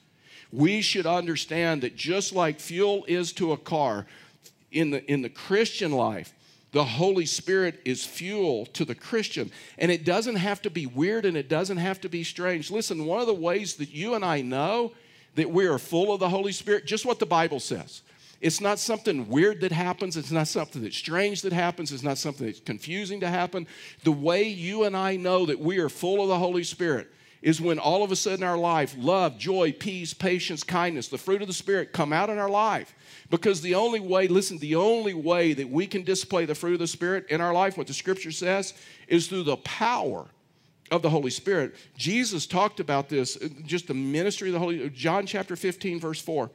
We 0.50 0.80
should 0.80 1.06
understand 1.06 1.82
that 1.82 1.94
just 1.94 2.32
like 2.32 2.58
fuel 2.58 3.04
is 3.06 3.32
to 3.34 3.52
a 3.52 3.58
car, 3.58 4.06
in 4.70 4.90
the, 4.90 5.04
in 5.10 5.22
the 5.22 5.28
Christian 5.28 5.92
life, 5.92 6.34
the 6.72 6.84
Holy 6.84 7.26
Spirit 7.26 7.80
is 7.84 8.04
fuel 8.04 8.66
to 8.66 8.84
the 8.84 8.94
Christian. 8.94 9.50
And 9.78 9.90
it 9.90 10.04
doesn't 10.04 10.36
have 10.36 10.60
to 10.62 10.70
be 10.70 10.86
weird 10.86 11.24
and 11.24 11.36
it 11.36 11.48
doesn't 11.48 11.78
have 11.78 12.00
to 12.02 12.08
be 12.08 12.24
strange. 12.24 12.70
Listen, 12.70 13.06
one 13.06 13.20
of 13.20 13.26
the 13.26 13.34
ways 13.34 13.76
that 13.76 13.90
you 13.90 14.14
and 14.14 14.24
I 14.24 14.42
know 14.42 14.92
that 15.34 15.50
we 15.50 15.66
are 15.66 15.78
full 15.78 16.12
of 16.12 16.20
the 16.20 16.28
Holy 16.28 16.52
Spirit, 16.52 16.84
just 16.84 17.06
what 17.06 17.18
the 17.18 17.26
Bible 17.26 17.60
says. 17.60 18.02
It's 18.40 18.60
not 18.60 18.78
something 18.78 19.28
weird 19.28 19.62
that 19.62 19.72
happens. 19.72 20.16
It's 20.16 20.30
not 20.30 20.46
something 20.46 20.82
that's 20.82 20.96
strange 20.96 21.42
that 21.42 21.52
happens. 21.52 21.90
It's 21.90 22.04
not 22.04 22.18
something 22.18 22.46
that's 22.46 22.60
confusing 22.60 23.20
to 23.20 23.28
happen. 23.28 23.66
The 24.04 24.12
way 24.12 24.44
you 24.44 24.84
and 24.84 24.96
I 24.96 25.16
know 25.16 25.46
that 25.46 25.58
we 25.58 25.78
are 25.78 25.88
full 25.88 26.22
of 26.22 26.28
the 26.28 26.38
Holy 26.38 26.62
Spirit 26.62 27.08
is 27.40 27.60
when 27.60 27.78
all 27.78 28.02
of 28.02 28.10
a 28.10 28.16
sudden 28.16 28.44
our 28.44 28.58
life, 28.58 28.94
love, 28.98 29.38
joy, 29.38 29.72
peace, 29.72 30.12
patience, 30.12 30.62
kindness, 30.62 31.08
the 31.08 31.18
fruit 31.18 31.40
of 31.40 31.48
the 31.48 31.54
Spirit 31.54 31.92
come 31.92 32.12
out 32.12 32.30
in 32.30 32.38
our 32.38 32.50
life. 32.50 32.94
Because 33.30 33.60
the 33.60 33.74
only 33.74 34.00
way, 34.00 34.26
listen, 34.26 34.58
the 34.58 34.74
only 34.74 35.14
way 35.14 35.52
that 35.52 35.68
we 35.68 35.86
can 35.86 36.02
display 36.02 36.44
the 36.44 36.54
fruit 36.54 36.74
of 36.74 36.78
the 36.80 36.86
Spirit 36.86 37.26
in 37.28 37.40
our 37.40 37.52
life, 37.52 37.76
what 37.76 37.86
the 37.86 37.94
scripture 37.94 38.32
says, 38.32 38.74
is 39.06 39.28
through 39.28 39.44
the 39.44 39.56
power 39.58 40.26
of 40.90 41.02
the 41.02 41.10
Holy 41.10 41.30
Spirit. 41.30 41.74
Jesus 41.96 42.46
talked 42.46 42.80
about 42.80 43.08
this, 43.08 43.36
uh, 43.36 43.48
just 43.64 43.86
the 43.86 43.94
ministry 43.94 44.48
of 44.48 44.54
the 44.54 44.58
Holy 44.58 44.90
John 44.90 45.26
chapter 45.26 45.56
15, 45.56 46.00
verse 46.00 46.20
4. 46.20 46.50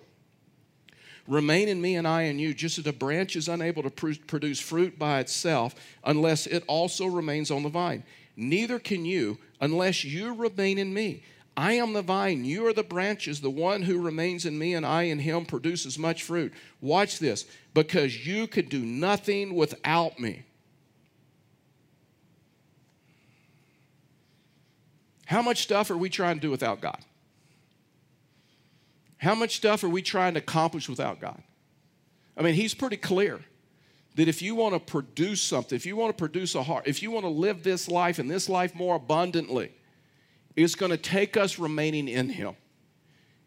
Remain 1.28 1.70
in 1.70 1.80
me 1.80 1.96
and 1.96 2.06
I 2.06 2.24
in 2.24 2.38
you, 2.38 2.54
just 2.54 2.78
as 2.78 2.86
a 2.86 2.92
branch 2.92 3.38
is 3.38 3.48
unable 3.48 3.84
to 3.84 3.90
produce 3.90 4.60
fruit 4.60 5.00
by 5.00 5.20
itself 5.20 5.74
unless 6.04 6.48
it 6.48 6.64
also 6.68 7.06
remains 7.06 7.50
on 7.50 7.64
the 7.64 7.70
vine. 7.70 8.04
Neither 8.36 8.80
can 8.80 9.06
you 9.06 9.38
unless 9.62 10.04
you 10.04 10.34
remain 10.34 10.78
in 10.78 10.94
me. 10.94 11.24
I 11.56 11.74
am 11.74 11.94
the 11.94 12.02
vine, 12.02 12.46
you 12.46 12.66
are 12.66 12.74
the 12.74 12.84
branches. 12.84 13.42
The 13.42 13.50
one 13.50 13.84
who 13.84 14.02
remains 14.02 14.46
in 14.46 14.58
me 14.58 14.74
and 14.74 14.86
I 14.86 15.04
in 15.04 15.20
him 15.20 15.46
produces 15.46 16.00
much 16.00 16.24
fruit. 16.24 16.52
Watch 16.82 17.20
this 17.20 17.46
because 17.74 18.26
you 18.26 18.48
could 18.48 18.70
do 18.70 18.80
nothing 18.80 19.54
without 19.54 20.20
me. 20.20 20.44
How 25.26 25.42
much 25.42 25.62
stuff 25.62 25.92
are 25.92 25.98
we 25.98 26.10
trying 26.10 26.36
to 26.36 26.42
do 26.42 26.52
without 26.52 26.82
God? 26.82 27.00
How 29.18 29.36
much 29.36 29.56
stuff 29.56 29.84
are 29.84 29.90
we 29.90 30.02
trying 30.02 30.34
to 30.34 30.40
accomplish 30.40 30.90
without 30.90 31.22
God? 31.22 31.42
I 32.36 32.42
mean, 32.42 32.56
He's 32.56 32.74
pretty 32.74 32.98
clear 32.98 33.40
that 34.16 34.28
if 34.28 34.42
you 34.42 34.56
want 34.56 34.74
to 34.74 34.80
produce 34.80 35.42
something, 35.42 35.76
if 35.76 35.86
you 35.86 35.96
want 35.96 36.16
to 36.16 36.22
produce 36.22 36.56
a 36.56 36.64
heart, 36.64 36.88
if 36.88 37.02
you 37.02 37.12
want 37.12 37.26
to 37.26 37.30
live 37.30 37.64
this 37.64 37.88
life 37.88 38.20
and 38.20 38.30
this 38.30 38.48
life 38.48 38.76
more 38.76 38.96
abundantly, 38.96 39.72
it's 40.56 40.76
going 40.76 40.92
to 40.92 40.98
take 40.98 41.36
us 41.36 41.58
remaining 41.58 42.08
in 42.08 42.30
Him. 42.30 42.56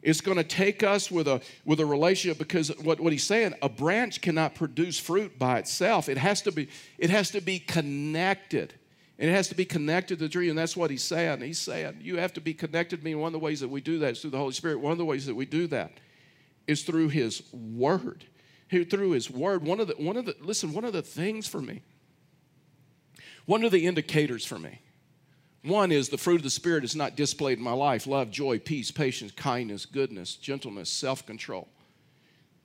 It's 0.03 0.21
going 0.21 0.37
to 0.37 0.45
take 0.45 0.83
us 0.85 1.11
with 1.11 1.27
a, 1.27 1.41
with 1.65 1.81
a 1.81 1.87
relationship 1.87 2.39
because 2.39 2.69
what, 2.79 3.01
what 3.01 3.13
he's 3.13 3.25
saying, 3.25 3.55
a 3.61 3.69
branch 3.69 4.21
cannot 4.21 4.55
produce 4.55 5.01
fruit 5.01 5.37
by 5.37 5.59
itself. 5.59 6.09
It 6.09 6.17
has 6.17 6.43
to 6.43 6.53
be, 6.53 6.69
it 6.97 7.11
has 7.11 7.31
to 7.33 7.41
be 7.41 7.59
connected. 7.59 8.73
And 9.19 9.31
it 9.31 9.33
has 9.33 9.49
to 9.49 9.55
be 9.55 9.65
connected 9.65 10.19
to 10.19 10.27
the 10.27 10.29
tree, 10.29 10.51
and 10.51 10.59
that's 10.59 10.77
what 10.77 10.91
he's 10.91 11.03
saying. 11.03 11.41
He's 11.41 11.59
saying, 11.59 12.01
You 12.03 12.19
have 12.19 12.35
to 12.35 12.41
be 12.41 12.55
connected 12.55 12.99
to 12.99 13.05
me. 13.05 13.13
And 13.13 13.21
one 13.21 13.29
of 13.29 13.33
the 13.33 13.39
ways 13.39 13.61
that 13.61 13.69
we 13.69 13.81
do 13.81 13.99
that 14.01 14.13
is 14.13 14.21
through 14.21 14.31
the 14.31 14.39
Holy 14.39 14.53
Spirit. 14.53 14.79
One 14.79 14.93
of 14.93 14.99
the 14.99 15.05
ways 15.05 15.27
that 15.27 15.35
we 15.35 15.47
do 15.47 15.67
that 15.69 15.93
is 16.67 16.83
through 16.83 17.09
his 17.09 17.43
word. 17.53 18.25
Who 18.71 18.85
through 18.85 19.11
his 19.11 19.31
word. 19.31 19.63
One 19.63 19.81
of 19.81 19.89
the, 19.89 19.95
one 19.95 20.17
of 20.17 20.25
the, 20.25 20.35
listen, 20.41 20.73
one 20.73 20.85
of 20.85 20.93
the 20.93 21.03
things 21.03 21.47
for 21.47 21.63
me, 21.63 21.83
one 23.45 23.65
of 23.65 23.71
the 23.71 23.87
indicators 23.87 24.45
for 24.45 24.59
me 24.59 24.81
one 25.67 25.91
is 25.91 26.09
the 26.09 26.19
fruit 26.19 26.37
of 26.37 26.43
the 26.45 26.51
Spirit 26.51 26.85
is 26.85 26.95
not 26.95 27.17
displayed 27.17 27.59
in 27.59 27.65
my 27.65 27.73
life 27.73 28.07
love, 28.07 28.31
joy, 28.31 28.61
peace, 28.61 28.93
patience, 28.93 29.33
kindness, 29.33 29.85
goodness, 29.85 30.37
gentleness, 30.37 30.89
self 30.89 31.27
control. 31.27 31.69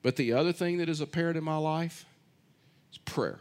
But 0.04 0.16
the 0.16 0.34
other 0.34 0.54
thing 0.54 0.78
that 0.78 0.90
is 0.90 1.02
apparent 1.02 1.38
in 1.38 1.44
my 1.44 1.58
life 1.58 2.06
is 2.92 3.00
prayer. 3.00 3.40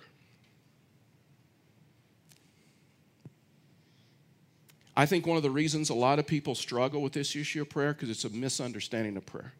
I 4.97 5.07
think 5.07 5.27
one 5.27 5.37
of 5.37 5.43
the 5.43 5.51
reasons 5.51 5.91
a 5.91 5.95
lot 5.95 6.19
of 6.19 6.27
people 6.27 6.55
struggle 6.55 7.03
with 7.03 7.13
this 7.13 7.37
issue 7.37 7.63
of 7.63 7.69
prayer 7.69 7.93
because 7.93 8.11
it's 8.11 8.25
a 8.25 8.31
misunderstanding 8.31 9.17
of 9.17 9.27
prayer. 9.27 9.53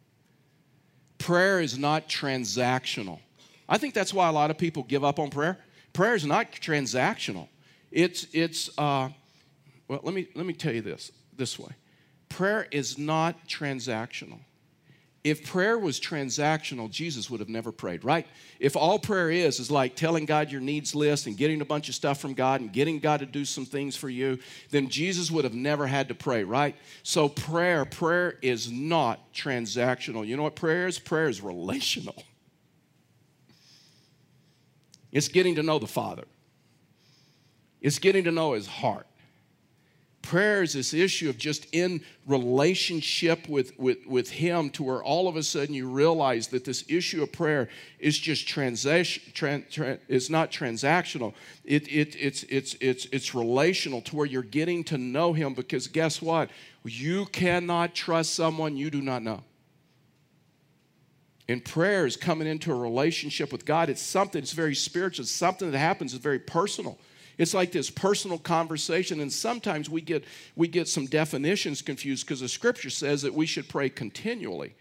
Prayer 1.21 1.61
is 1.61 1.77
not 1.77 2.09
transactional. 2.09 3.19
I 3.69 3.77
think 3.77 3.93
that's 3.93 4.13
why 4.13 4.27
a 4.27 4.31
lot 4.31 4.51
of 4.51 4.57
people 4.57 4.83
give 4.83 5.03
up 5.03 5.19
on 5.19 5.29
prayer. 5.29 5.59
Prayer 5.93 6.15
is 6.15 6.25
not 6.25 6.51
transactional. 6.51 7.47
It's 7.91 8.27
it's 8.33 8.69
uh, 8.77 9.09
well, 9.87 9.99
let 10.03 10.13
me, 10.13 10.27
let 10.35 10.45
me 10.45 10.53
tell 10.53 10.73
you 10.73 10.81
this 10.81 11.11
this 11.35 11.59
way 11.59 11.71
prayer 12.29 12.67
is 12.71 12.97
not 12.97 13.47
transactional. 13.47 14.39
If 15.23 15.47
prayer 15.47 15.77
was 15.77 15.99
transactional, 15.99 16.89
Jesus 16.89 17.29
would 17.29 17.39
have 17.41 17.49
never 17.49 17.71
prayed, 17.71 18.03
right? 18.03 18.25
If 18.59 18.75
all 18.75 18.97
prayer 18.97 19.29
is 19.29 19.59
is 19.59 19.69
like 19.69 19.95
telling 19.95 20.25
God 20.25 20.51
your 20.51 20.61
needs 20.61 20.95
list 20.95 21.27
and 21.27 21.37
getting 21.37 21.61
a 21.61 21.65
bunch 21.65 21.89
of 21.89 21.95
stuff 21.95 22.19
from 22.19 22.33
God 22.33 22.61
and 22.61 22.73
getting 22.73 22.99
God 22.99 23.19
to 23.19 23.27
do 23.27 23.45
some 23.45 23.65
things 23.65 23.95
for 23.95 24.09
you, 24.09 24.39
then 24.71 24.89
Jesus 24.89 25.29
would 25.29 25.43
have 25.43 25.53
never 25.53 25.85
had 25.85 26.07
to 26.07 26.15
pray, 26.15 26.43
right? 26.43 26.75
So 27.03 27.29
prayer, 27.29 27.85
prayer 27.85 28.39
is 28.41 28.71
not 28.71 29.31
transactional. 29.31 30.25
You 30.25 30.37
know 30.37 30.43
what 30.43 30.55
prayer 30.55 30.87
is? 30.87 30.97
Prayer 30.97 31.29
is 31.29 31.39
relational. 31.39 32.23
It's 35.11 35.27
getting 35.27 35.55
to 35.55 35.63
know 35.63 35.77
the 35.77 35.87
Father. 35.87 36.23
It's 37.79 37.99
getting 37.99 38.23
to 38.23 38.31
know 38.31 38.53
his 38.53 38.65
heart. 38.65 39.05
Prayer 40.21 40.61
is 40.61 40.73
this 40.73 40.93
issue 40.93 41.29
of 41.29 41.37
just 41.37 41.65
in 41.71 42.01
relationship 42.27 43.49
with, 43.49 43.77
with, 43.79 44.05
with 44.05 44.29
Him 44.29 44.69
to 44.71 44.83
where 44.83 45.03
all 45.03 45.27
of 45.27 45.35
a 45.35 45.43
sudden 45.43 45.73
you 45.73 45.89
realize 45.89 46.47
that 46.49 46.63
this 46.63 46.85
issue 46.87 47.23
of 47.23 47.31
prayer 47.31 47.69
is 47.99 48.17
just 48.17 48.47
transaction, 48.47 49.23
tran, 49.33 49.67
tran, 49.69 49.99
it's 50.07 50.29
not 50.29 50.51
transactional. 50.51 51.33
It, 51.65 51.87
it, 51.87 52.15
it's, 52.19 52.43
it's, 52.43 52.75
it's, 52.79 53.05
it's 53.11 53.33
relational 53.33 54.01
to 54.01 54.15
where 54.15 54.27
you're 54.27 54.43
getting 54.43 54.83
to 54.85 54.97
know 54.97 55.33
Him 55.33 55.55
because 55.55 55.87
guess 55.87 56.21
what? 56.21 56.51
You 56.83 57.25
cannot 57.25 57.95
trust 57.95 58.35
someone 58.35 58.77
you 58.77 58.91
do 58.91 59.01
not 59.01 59.23
know. 59.23 59.43
And 61.47 61.65
prayer 61.65 62.05
is 62.05 62.15
coming 62.15 62.47
into 62.47 62.71
a 62.71 62.75
relationship 62.75 63.51
with 63.51 63.65
God. 63.65 63.89
It's 63.89 64.01
something, 64.01 64.41
it's 64.41 64.53
very 64.53 64.75
spiritual, 64.75 65.23
it's 65.23 65.31
something 65.31 65.71
that 65.71 65.77
happens, 65.77 66.13
it's 66.13 66.23
very 66.23 66.39
personal. 66.39 66.97
It's 67.41 67.55
like 67.55 67.71
this 67.71 67.89
personal 67.89 68.37
conversation, 68.37 69.19
and 69.19 69.33
sometimes 69.33 69.89
we 69.89 70.01
get, 70.01 70.25
we 70.55 70.67
get 70.67 70.87
some 70.87 71.07
definitions 71.07 71.81
confused 71.81 72.23
because 72.23 72.41
the 72.41 72.47
scripture 72.47 72.91
says 72.91 73.23
that 73.23 73.33
we 73.33 73.47
should 73.47 73.67
pray 73.67 73.89
continually. 73.89 74.75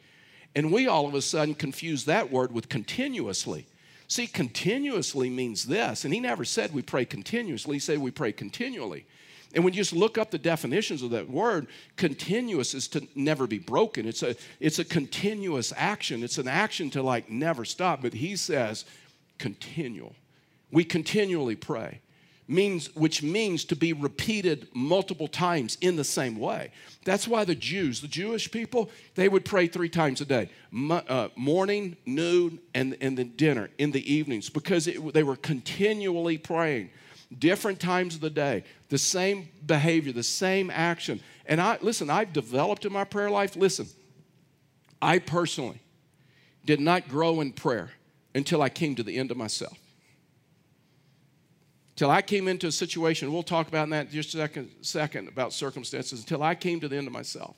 And 0.54 0.70
we 0.70 0.86
all 0.86 1.06
of 1.06 1.14
a 1.14 1.22
sudden 1.22 1.54
confuse 1.54 2.04
that 2.04 2.30
word 2.30 2.52
with 2.52 2.68
continuously. 2.68 3.66
See, 4.08 4.26
continuously 4.26 5.30
means 5.30 5.68
this, 5.68 6.04
and 6.04 6.12
he 6.12 6.20
never 6.20 6.44
said 6.44 6.74
we 6.74 6.82
pray 6.82 7.06
continuously, 7.06 7.76
he 7.76 7.80
said 7.80 7.96
we 7.96 8.10
pray 8.10 8.30
continually. 8.30 9.06
And 9.54 9.64
when 9.64 9.72
you 9.72 9.78
just 9.78 9.94
look 9.94 10.18
up 10.18 10.30
the 10.30 10.36
definitions 10.36 11.02
of 11.02 11.12
that 11.12 11.30
word, 11.30 11.66
continuous 11.96 12.74
is 12.74 12.88
to 12.88 13.08
never 13.14 13.46
be 13.46 13.58
broken. 13.58 14.06
It's 14.06 14.22
a, 14.22 14.36
it's 14.60 14.78
a 14.78 14.84
continuous 14.84 15.72
action. 15.78 16.22
It's 16.22 16.36
an 16.36 16.46
action 16.46 16.90
to 16.90 17.02
like 17.02 17.30
never 17.30 17.64
stop. 17.64 18.02
But 18.02 18.12
he 18.12 18.36
says 18.36 18.84
continual. 19.38 20.14
We 20.70 20.84
continually 20.84 21.56
pray 21.56 22.00
means 22.50 22.94
which 22.96 23.22
means 23.22 23.64
to 23.64 23.76
be 23.76 23.92
repeated 23.92 24.66
multiple 24.74 25.28
times 25.28 25.78
in 25.80 25.94
the 25.94 26.04
same 26.04 26.36
way. 26.36 26.72
That's 27.04 27.28
why 27.28 27.44
the 27.44 27.54
jews 27.54 28.00
the 28.00 28.08
jewish 28.08 28.50
people 28.50 28.90
they 29.14 29.28
would 29.28 29.44
pray 29.44 29.68
three 29.68 29.88
times 29.88 30.20
a 30.20 30.24
day 30.24 30.50
uh, 30.90 31.28
morning 31.36 31.96
noon 32.04 32.58
and, 32.74 32.96
and 33.00 33.16
then 33.16 33.32
dinner 33.36 33.70
in 33.78 33.92
the 33.92 34.12
evenings 34.12 34.50
because 34.50 34.88
it, 34.88 35.14
they 35.14 35.22
were 35.22 35.36
continually 35.36 36.38
praying. 36.38 36.90
Different 37.38 37.78
times 37.78 38.16
of 38.16 38.20
the 38.20 38.30
day 38.30 38.64
the 38.88 38.98
same 38.98 39.48
behavior 39.64 40.12
the 40.12 40.22
same 40.24 40.70
action. 40.70 41.20
And 41.46 41.60
i 41.60 41.78
listen 41.80 42.10
i've 42.10 42.32
developed 42.32 42.84
in 42.84 42.92
my 42.92 43.04
prayer 43.04 43.30
life 43.30 43.54
listen 43.54 43.86
i 45.00 45.18
personally 45.18 45.80
did 46.64 46.80
not 46.80 47.08
grow 47.08 47.40
in 47.40 47.52
prayer 47.52 47.90
until 48.34 48.60
i 48.60 48.68
came 48.68 48.96
to 48.96 49.02
the 49.02 49.16
end 49.16 49.30
of 49.30 49.36
myself 49.36 49.78
Till 52.00 52.10
I 52.10 52.22
came 52.22 52.48
into 52.48 52.66
a 52.66 52.72
situation, 52.72 53.30
we'll 53.30 53.42
talk 53.42 53.68
about 53.68 53.90
that 53.90 54.06
in 54.06 54.10
just 54.10 54.34
a 54.34 54.38
second, 54.38 54.70
second 54.80 55.28
about 55.28 55.52
circumstances, 55.52 56.20
until 56.20 56.42
I 56.42 56.54
came 56.54 56.80
to 56.80 56.88
the 56.88 56.96
end 56.96 57.06
of 57.06 57.12
myself. 57.12 57.54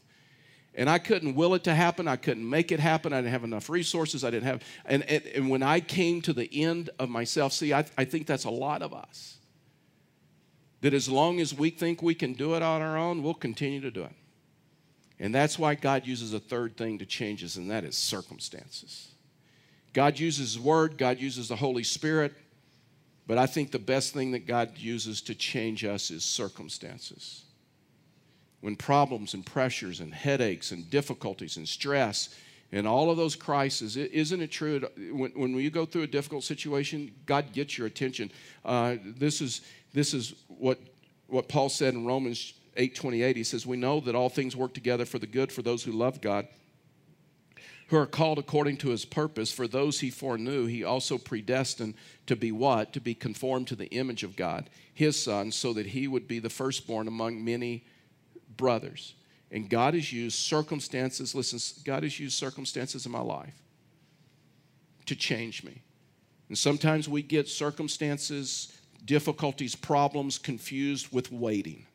And 0.74 0.90
I 0.90 0.98
couldn't 0.98 1.37
will 1.37 1.55
it 1.55 1.62
to 1.62 1.72
happen. 1.72 2.09
I 2.09 2.16
couldn't 2.16 2.50
make 2.50 2.72
it 2.72 2.81
happen. 2.81 3.12
I 3.12 3.18
didn't 3.18 3.31
have 3.31 3.44
enough 3.44 3.70
resources. 3.70 4.24
I 4.24 4.31
didn't 4.31 4.46
have, 4.46 4.64
and, 4.85 5.05
and, 5.05 5.24
and 5.26 5.48
when 5.48 5.62
I 5.62 5.78
came 5.78 6.22
to 6.22 6.33
the 6.33 6.50
end 6.61 6.90
of 6.98 7.09
myself, 7.09 7.52
see, 7.52 7.72
I, 7.72 7.85
I 7.96 8.05
think 8.05 8.26
that's 8.26 8.42
a 8.42 8.50
lot 8.50 8.83
of 8.83 8.92
us. 8.92 9.37
That 10.81 10.92
as 10.92 11.09
long 11.09 11.38
as 11.38 11.55
we 11.55 11.70
think 11.70 12.02
we 12.02 12.16
can 12.16 12.33
do 12.33 12.57
it 12.57 12.64
on 12.64 12.83
our 12.83 12.98
own, 12.98 13.22
we'll 13.22 13.35
continue 13.35 13.81
to 13.81 13.92
do 13.92 14.02
it. 14.02 14.16
And 15.20 15.33
that's 15.33 15.57
why 15.57 15.76
God 15.76 16.05
uses 16.05 16.35
a 16.35 16.40
third 16.40 16.76
thing 16.76 16.98
to 16.98 17.07
change 17.07 17.44
us, 17.44 17.55
and 17.55 17.70
that 17.70 17.85
is 17.85 17.96
circumstances. 17.96 19.12
God 19.92 20.18
uses 20.18 20.55
His 20.55 20.59
Word, 20.59 20.98
God 20.98 21.20
uses 21.20 21.46
the 21.46 21.55
Holy 21.55 21.85
Spirit, 21.85 22.35
but 23.27 23.39
I 23.39 23.47
think 23.47 23.71
the 23.71 23.79
best 23.79 24.13
thing 24.13 24.33
that 24.33 24.47
God 24.47 24.77
uses 24.77 25.21
to 25.23 25.35
change 25.35 25.85
us 25.85 26.11
is 26.11 26.25
circumstances. 26.25 27.45
When 28.61 28.77
problems 28.77 29.35
and 29.35 29.45
pressures 29.45 30.01
and 30.01 30.13
headaches 30.13 30.71
and 30.73 30.89
difficulties 30.91 31.57
and 31.57 31.69
stress 31.69 32.35
and 32.71 32.87
all 32.87 33.11
of 33.11 33.17
those 33.17 33.37
crises, 33.37 33.97
isn't 33.97 34.41
it 34.41 34.51
true? 34.51 34.81
When, 35.13 35.31
when 35.33 35.55
you 35.57 35.71
go 35.71 35.85
through 35.85 36.03
a 36.03 36.07
difficult 36.07 36.45
situation, 36.45 37.13
God 37.27 37.53
gets 37.53 37.77
your 37.77 37.87
attention. 37.87 38.31
Uh, 38.65 38.97
this 39.05 39.41
is, 39.41 39.63
this 39.93 40.15
is 40.15 40.35
what, 40.49 40.79
what 41.27 41.49
Paul 41.49 41.69
said 41.69 41.95
in 41.95 42.07
Romans 42.07 42.55
8:28. 42.77 43.37
He 43.37 43.45
says, 43.45 43.67
"We 43.67 43.77
know 43.77 44.01
that 44.01 44.15
all 44.15 44.29
things 44.29 44.57
work 44.57 44.75
together 44.75 45.05
for 45.05 45.19
the 45.19 45.27
good 45.27 45.53
for 45.53 45.63
those 45.63 45.83
who 45.83 45.93
love 45.93 46.21
God." 46.21 46.49
Who 47.88 47.97
are 47.97 48.07
called 48.07 48.38
according 48.38 48.79
to 48.79 48.88
his 48.88 49.05
purpose. 49.05 49.53
For 49.53 49.68
those 49.68 50.01
he 50.01 50.11
foreknew, 50.11 50.66
he 50.66 50.83
also 50.83 51.18
predestined 51.18 51.95
to 52.27 52.37
be 52.37 52.53
what? 52.53 52.92
To 52.95 53.01
be 53.01 53.14
conformed 53.14 53.68
to 53.68 53.77
the 53.77 53.90
image 53.90 54.23
of 54.23 54.37
God, 54.37 54.71
his 54.95 55.23
son, 55.23 55.53
so 55.53 55.73
that 55.73 55.87
he 55.87 56.09
would 56.09 56.27
be 56.27 56.38
the 56.38 56.51
firstborn 56.51 57.09
among 57.09 57.45
many 57.45 57.85
brothers. 58.57 59.14
And 59.51 59.68
God 59.68 59.95
has 59.95 60.12
used 60.12 60.38
circumstances, 60.38 61.35
listen, 61.35 61.61
God 61.85 62.03
has 62.05 62.18
used 62.18 62.38
circumstances 62.38 63.05
in 63.05 63.12
my 63.12 63.21
life 63.21 63.55
to 65.07 65.14
change 65.14 65.62
me. 65.62 65.83
And 66.49 66.57
sometimes 66.57 67.09
we 67.09 67.23
get 67.23 67.49
circumstances, 67.49 68.73
difficulties, 69.05 69.75
problems 69.75 70.38
confused 70.38 71.12
with 71.12 71.31
waiting. 71.31 71.87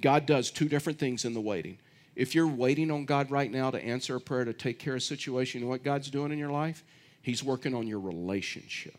God 0.00 0.26
does 0.26 0.50
two 0.50 0.68
different 0.68 0.98
things 0.98 1.24
in 1.24 1.34
the 1.34 1.40
waiting. 1.40 1.78
If 2.18 2.34
you're 2.34 2.48
waiting 2.48 2.90
on 2.90 3.04
God 3.04 3.30
right 3.30 3.48
now 3.48 3.70
to 3.70 3.80
answer 3.80 4.16
a 4.16 4.20
prayer, 4.20 4.44
to 4.44 4.52
take 4.52 4.80
care 4.80 4.94
of 4.94 4.98
a 4.98 5.00
situation, 5.00 5.60
you 5.60 5.66
know 5.66 5.70
what 5.70 5.84
God's 5.84 6.10
doing 6.10 6.32
in 6.32 6.38
your 6.38 6.50
life? 6.50 6.82
He's 7.22 7.44
working 7.44 7.76
on 7.76 7.86
your 7.86 8.00
relationship. 8.00 8.96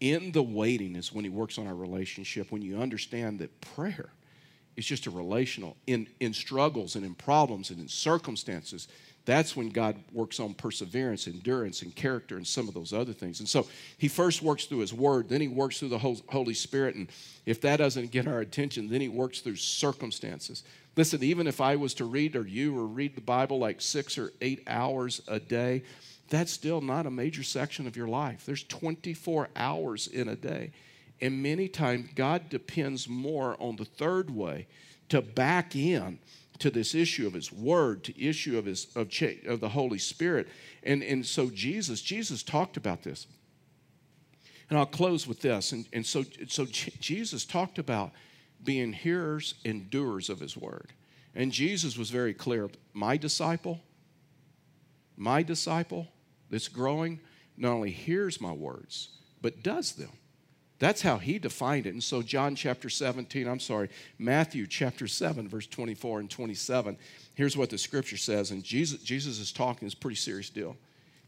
In 0.00 0.32
the 0.32 0.42
waiting 0.42 0.96
is 0.96 1.12
when 1.12 1.24
He 1.24 1.30
works 1.30 1.58
on 1.58 1.68
our 1.68 1.76
relationship, 1.76 2.50
when 2.50 2.60
you 2.60 2.80
understand 2.80 3.38
that 3.38 3.60
prayer 3.60 4.10
is 4.76 4.84
just 4.84 5.06
a 5.06 5.12
relational. 5.12 5.76
In, 5.86 6.08
in 6.18 6.34
struggles 6.34 6.96
and 6.96 7.06
in 7.06 7.14
problems 7.14 7.70
and 7.70 7.78
in 7.78 7.86
circumstances, 7.86 8.88
that's 9.28 9.54
when 9.54 9.68
God 9.68 9.94
works 10.10 10.40
on 10.40 10.54
perseverance, 10.54 11.26
endurance, 11.26 11.82
and 11.82 11.94
character, 11.94 12.38
and 12.38 12.46
some 12.46 12.66
of 12.66 12.72
those 12.72 12.94
other 12.94 13.12
things. 13.12 13.40
And 13.40 13.48
so 13.48 13.66
He 13.98 14.08
first 14.08 14.40
works 14.40 14.64
through 14.64 14.78
His 14.78 14.94
Word, 14.94 15.28
then 15.28 15.42
He 15.42 15.48
works 15.48 15.78
through 15.78 15.90
the 15.90 15.98
Holy 15.98 16.54
Spirit. 16.54 16.94
And 16.94 17.08
if 17.44 17.60
that 17.60 17.76
doesn't 17.76 18.10
get 18.10 18.26
our 18.26 18.40
attention, 18.40 18.88
then 18.88 19.02
He 19.02 19.08
works 19.08 19.40
through 19.40 19.56
circumstances. 19.56 20.64
Listen, 20.96 21.22
even 21.22 21.46
if 21.46 21.60
I 21.60 21.76
was 21.76 21.92
to 21.94 22.06
read, 22.06 22.36
or 22.36 22.46
you, 22.48 22.78
or 22.78 22.86
read 22.86 23.16
the 23.16 23.20
Bible 23.20 23.58
like 23.58 23.82
six 23.82 24.16
or 24.16 24.32
eight 24.40 24.62
hours 24.66 25.20
a 25.28 25.38
day, 25.38 25.82
that's 26.30 26.50
still 26.50 26.80
not 26.80 27.04
a 27.04 27.10
major 27.10 27.42
section 27.42 27.86
of 27.86 27.98
your 27.98 28.08
life. 28.08 28.46
There's 28.46 28.64
24 28.64 29.50
hours 29.56 30.06
in 30.06 30.28
a 30.28 30.36
day. 30.36 30.70
And 31.20 31.42
many 31.42 31.68
times, 31.68 32.08
God 32.14 32.48
depends 32.48 33.10
more 33.10 33.58
on 33.60 33.76
the 33.76 33.84
third 33.84 34.30
way 34.30 34.68
to 35.10 35.20
back 35.20 35.76
in 35.76 36.18
to 36.58 36.70
this 36.70 36.94
issue 36.94 37.26
of 37.26 37.32
his 37.32 37.52
word 37.52 38.04
to 38.04 38.20
issue 38.22 38.58
of 38.58 38.64
his 38.64 38.88
of, 38.96 39.10
of 39.46 39.60
the 39.60 39.68
holy 39.68 39.98
spirit 39.98 40.48
and 40.82 41.02
and 41.02 41.24
so 41.24 41.50
jesus 41.50 42.00
jesus 42.00 42.42
talked 42.42 42.76
about 42.76 43.02
this 43.02 43.26
and 44.68 44.78
i'll 44.78 44.86
close 44.86 45.26
with 45.26 45.40
this 45.40 45.72
and, 45.72 45.86
and 45.92 46.04
so 46.04 46.24
so 46.48 46.64
jesus 46.66 47.44
talked 47.44 47.78
about 47.78 48.12
being 48.62 48.92
hearers 48.92 49.54
and 49.64 49.90
doers 49.90 50.28
of 50.28 50.40
his 50.40 50.56
word. 50.56 50.92
And 51.34 51.52
Jesus 51.52 51.96
was 51.96 52.10
very 52.10 52.34
clear 52.34 52.68
my 52.92 53.16
disciple, 53.16 53.80
my 55.16 55.42
disciple 55.42 56.08
that's 56.50 56.68
growing, 56.68 57.20
not 57.56 57.72
only 57.72 57.90
hears 57.90 58.40
my 58.40 58.52
words, 58.52 59.10
but 59.40 59.62
does 59.62 59.92
them. 59.92 60.10
That's 60.78 61.02
how 61.02 61.18
he 61.18 61.38
defined 61.38 61.86
it. 61.86 61.94
And 61.94 62.02
so, 62.02 62.22
John 62.22 62.54
chapter 62.54 62.88
17, 62.88 63.48
I'm 63.48 63.58
sorry, 63.58 63.88
Matthew 64.18 64.66
chapter 64.66 65.08
7, 65.08 65.48
verse 65.48 65.66
24 65.66 66.20
and 66.20 66.30
27, 66.30 66.96
here's 67.34 67.56
what 67.56 67.70
the 67.70 67.78
scripture 67.78 68.16
says. 68.16 68.52
And 68.52 68.62
Jesus, 68.62 69.02
Jesus 69.02 69.40
is 69.40 69.50
talking, 69.50 69.86
it's 69.86 69.94
a 69.94 69.98
pretty 69.98 70.16
serious 70.16 70.50
deal. 70.50 70.76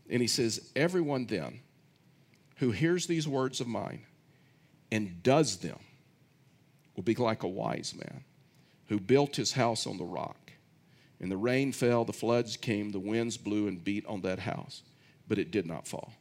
And 0.08 0.22
he 0.22 0.28
says, 0.28 0.70
Everyone 0.76 1.26
then 1.26 1.60
who 2.56 2.70
hears 2.70 3.06
these 3.06 3.26
words 3.26 3.60
of 3.60 3.66
mine 3.66 4.02
and 4.92 5.22
does 5.22 5.58
them 5.58 5.78
will 6.94 7.02
be 7.02 7.14
like 7.14 7.42
a 7.42 7.48
wise 7.48 7.94
man 7.94 8.24
who 8.88 9.00
built 9.00 9.36
his 9.36 9.52
house 9.52 9.86
on 9.86 9.96
the 9.96 10.04
rock. 10.04 10.52
And 11.20 11.30
the 11.30 11.36
rain 11.36 11.72
fell, 11.72 12.04
the 12.04 12.12
floods 12.12 12.56
came, 12.56 12.90
the 12.90 12.98
winds 12.98 13.36
blew 13.36 13.68
and 13.68 13.82
beat 13.82 14.06
on 14.06 14.20
that 14.22 14.40
house, 14.40 14.82
but 15.28 15.38
it 15.38 15.50
did 15.50 15.66
not 15.66 15.86
fall 15.86 16.12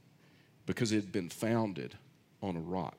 because 0.65 0.91
it 0.91 0.97
had 0.97 1.11
been 1.11 1.29
founded 1.29 1.97
on 2.41 2.55
a 2.55 2.59
rock. 2.59 2.98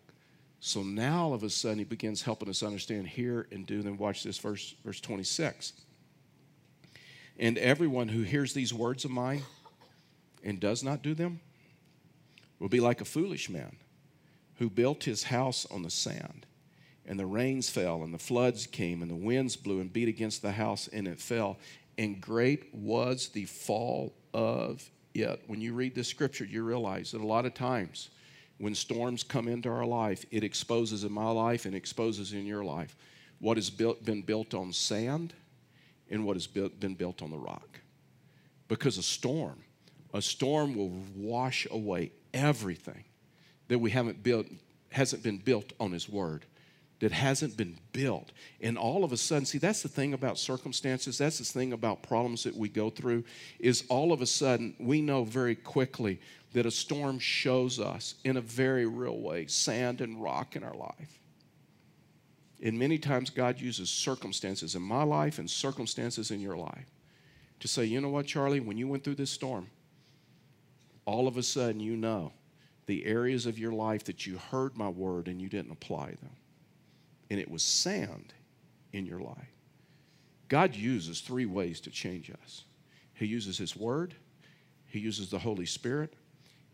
So 0.60 0.82
now 0.82 1.24
all 1.24 1.34
of 1.34 1.42
a 1.42 1.50
sudden 1.50 1.78
he 1.78 1.84
begins 1.84 2.22
helping 2.22 2.48
us 2.48 2.62
understand 2.62 3.08
here 3.08 3.46
and 3.50 3.66
do. 3.66 3.82
Then 3.82 3.96
watch 3.96 4.22
this 4.22 4.38
verse, 4.38 4.74
verse 4.84 5.00
26. 5.00 5.72
And 7.38 7.56
everyone 7.56 8.08
who 8.08 8.22
hears 8.22 8.52
these 8.52 8.72
words 8.72 9.04
of 9.04 9.10
mine 9.10 9.42
and 10.44 10.60
does 10.60 10.84
not 10.84 11.02
do 11.02 11.14
them 11.14 11.40
will 12.58 12.68
be 12.68 12.80
like 12.80 13.00
a 13.00 13.06
foolish 13.06 13.48
man 13.48 13.76
who 14.58 14.68
built 14.68 15.04
his 15.04 15.24
house 15.24 15.66
on 15.70 15.82
the 15.82 15.90
sand 15.90 16.46
and 17.10 17.18
the 17.18 17.26
rains 17.26 17.68
fell, 17.68 18.04
and 18.04 18.14
the 18.14 18.18
floods 18.18 18.68
came, 18.68 19.02
and 19.02 19.10
the 19.10 19.16
winds 19.16 19.56
blew 19.56 19.80
and 19.80 19.92
beat 19.92 20.06
against 20.06 20.42
the 20.42 20.52
house, 20.52 20.88
and 20.92 21.08
it 21.08 21.18
fell. 21.18 21.58
And 21.98 22.20
great 22.20 22.72
was 22.72 23.30
the 23.30 23.46
fall 23.46 24.14
of 24.32 24.88
it. 25.12 25.42
When 25.48 25.60
you 25.60 25.74
read 25.74 25.96
this 25.96 26.06
scripture, 26.06 26.44
you 26.44 26.62
realize 26.62 27.10
that 27.10 27.20
a 27.20 27.26
lot 27.26 27.46
of 27.46 27.54
times 27.54 28.10
when 28.60 28.74
storms 28.74 29.22
come 29.22 29.48
into 29.48 29.70
our 29.70 29.86
life, 29.86 30.26
it 30.30 30.44
exposes 30.44 31.02
in 31.02 31.10
my 31.10 31.30
life 31.30 31.64
and 31.64 31.74
exposes 31.74 32.34
in 32.34 32.44
your 32.44 32.62
life 32.62 32.94
what 33.38 33.56
has 33.56 33.70
built, 33.70 34.04
been 34.04 34.20
built 34.20 34.52
on 34.52 34.70
sand 34.70 35.32
and 36.10 36.26
what 36.26 36.36
has 36.36 36.46
built, 36.46 36.78
been 36.78 36.94
built 36.94 37.22
on 37.22 37.30
the 37.30 37.38
rock. 37.38 37.80
Because 38.68 38.98
a 38.98 39.02
storm, 39.02 39.64
a 40.12 40.20
storm 40.20 40.74
will 40.74 40.92
wash 41.16 41.66
away 41.70 42.12
everything 42.34 43.04
that 43.68 43.78
we 43.78 43.90
haven't 43.90 44.22
built, 44.22 44.46
hasn't 44.90 45.22
been 45.22 45.38
built 45.38 45.72
on 45.80 45.92
His 45.92 46.06
Word, 46.06 46.44
that 47.00 47.12
hasn't 47.12 47.56
been 47.56 47.76
built. 47.92 48.30
And 48.60 48.78
all 48.78 49.04
of 49.04 49.12
a 49.12 49.16
sudden, 49.16 49.46
see, 49.46 49.58
that's 49.58 49.82
the 49.82 49.88
thing 49.88 50.14
about 50.14 50.38
circumstances, 50.38 51.18
that's 51.18 51.38
the 51.38 51.44
thing 51.44 51.72
about 51.72 52.02
problems 52.02 52.44
that 52.44 52.54
we 52.54 52.68
go 52.68 52.90
through, 52.90 53.24
is 53.58 53.84
all 53.88 54.12
of 54.12 54.22
a 54.22 54.26
sudden 54.26 54.74
we 54.78 55.00
know 55.00 55.24
very 55.24 55.54
quickly 55.54 56.20
that 56.52 56.66
a 56.66 56.70
storm 56.70 57.18
shows 57.18 57.80
us 57.80 58.16
in 58.24 58.36
a 58.36 58.40
very 58.40 58.86
real 58.86 59.18
way 59.18 59.46
sand 59.46 60.00
and 60.00 60.22
rock 60.22 60.56
in 60.56 60.62
our 60.62 60.74
life. 60.74 61.18
And 62.62 62.78
many 62.78 62.98
times 62.98 63.30
God 63.30 63.58
uses 63.58 63.88
circumstances 63.88 64.74
in 64.74 64.82
my 64.82 65.02
life 65.02 65.38
and 65.38 65.48
circumstances 65.48 66.30
in 66.30 66.40
your 66.40 66.56
life 66.56 66.86
to 67.60 67.68
say, 67.68 67.84
you 67.84 68.00
know 68.00 68.10
what, 68.10 68.26
Charlie, 68.26 68.60
when 68.60 68.76
you 68.76 68.88
went 68.88 69.04
through 69.04 69.14
this 69.14 69.30
storm, 69.30 69.68
all 71.06 71.26
of 71.26 71.38
a 71.38 71.42
sudden 71.42 71.80
you 71.80 71.96
know 71.96 72.32
the 72.86 73.06
areas 73.06 73.46
of 73.46 73.58
your 73.58 73.72
life 73.72 74.04
that 74.04 74.26
you 74.26 74.36
heard 74.50 74.76
my 74.76 74.88
word 74.88 75.28
and 75.28 75.40
you 75.40 75.48
didn't 75.48 75.72
apply 75.72 76.08
them. 76.08 76.36
And 77.30 77.38
it 77.38 77.50
was 77.50 77.62
sand 77.62 78.34
in 78.92 79.06
your 79.06 79.20
life. 79.20 79.54
God 80.48 80.74
uses 80.74 81.20
three 81.20 81.46
ways 81.46 81.80
to 81.82 81.90
change 81.90 82.30
us 82.42 82.64
He 83.14 83.26
uses 83.26 83.56
His 83.56 83.76
word, 83.76 84.14
He 84.86 84.98
uses 84.98 85.30
the 85.30 85.38
Holy 85.38 85.66
Spirit, 85.66 86.14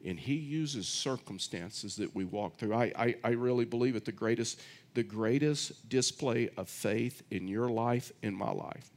and 0.04 0.18
he 0.18 0.34
uses 0.34 0.86
circumstances 0.86 1.96
that 1.96 2.14
we 2.14 2.24
walk 2.24 2.56
through. 2.56 2.74
I, 2.74 2.92
I, 2.96 3.14
I, 3.24 3.30
really 3.30 3.64
believe 3.64 3.96
it 3.96 4.04
the 4.04 4.12
greatest, 4.12 4.60
the 4.94 5.02
greatest 5.02 5.88
display 5.88 6.50
of 6.56 6.68
faith 6.68 7.22
in 7.30 7.48
your 7.48 7.68
life, 7.68 8.12
in 8.22 8.34
my 8.34 8.50
life, 8.50 8.88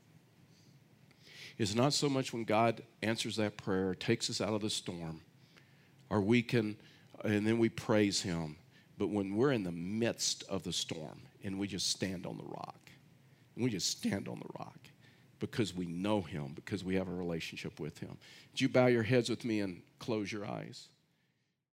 is 1.57 1.75
not 1.75 1.93
so 1.93 2.09
much 2.09 2.31
when 2.31 2.43
God 2.43 2.83
answers 3.01 3.37
that 3.37 3.57
prayer, 3.57 3.95
takes 3.95 4.29
us 4.29 4.39
out 4.39 4.53
of 4.53 4.61
the 4.61 4.69
storm, 4.69 5.21
or 6.09 6.21
we 6.21 6.41
can, 6.41 6.77
and 7.23 7.45
then 7.45 7.57
we 7.57 7.69
praise 7.69 8.21
him, 8.21 8.57
but 8.97 9.09
when 9.09 9.35
we're 9.35 9.51
in 9.51 9.63
the 9.63 9.71
midst 9.71 10.43
of 10.49 10.63
the 10.63 10.73
storm 10.73 11.21
and 11.43 11.59
we 11.59 11.67
just 11.67 11.89
stand 11.89 12.25
on 12.25 12.37
the 12.37 12.43
rock, 12.43 12.89
and 13.55 13.63
we 13.63 13.69
just 13.69 13.89
stand 13.89 14.27
on 14.27 14.39
the 14.39 14.59
rock 14.59 14.79
because 15.39 15.73
we 15.73 15.85
know 15.85 16.21
him, 16.21 16.51
because 16.53 16.83
we 16.83 16.95
have 16.95 17.07
a 17.07 17.13
relationship 17.13 17.79
with 17.79 17.97
him. 17.99 18.17
Would 18.51 18.61
you 18.61 18.69
bow 18.69 18.87
your 18.87 19.03
heads 19.03 19.29
with 19.29 19.45
me 19.45 19.61
and 19.61 19.81
close 19.99 20.31
your 20.31 20.45
eyes? 20.45 20.87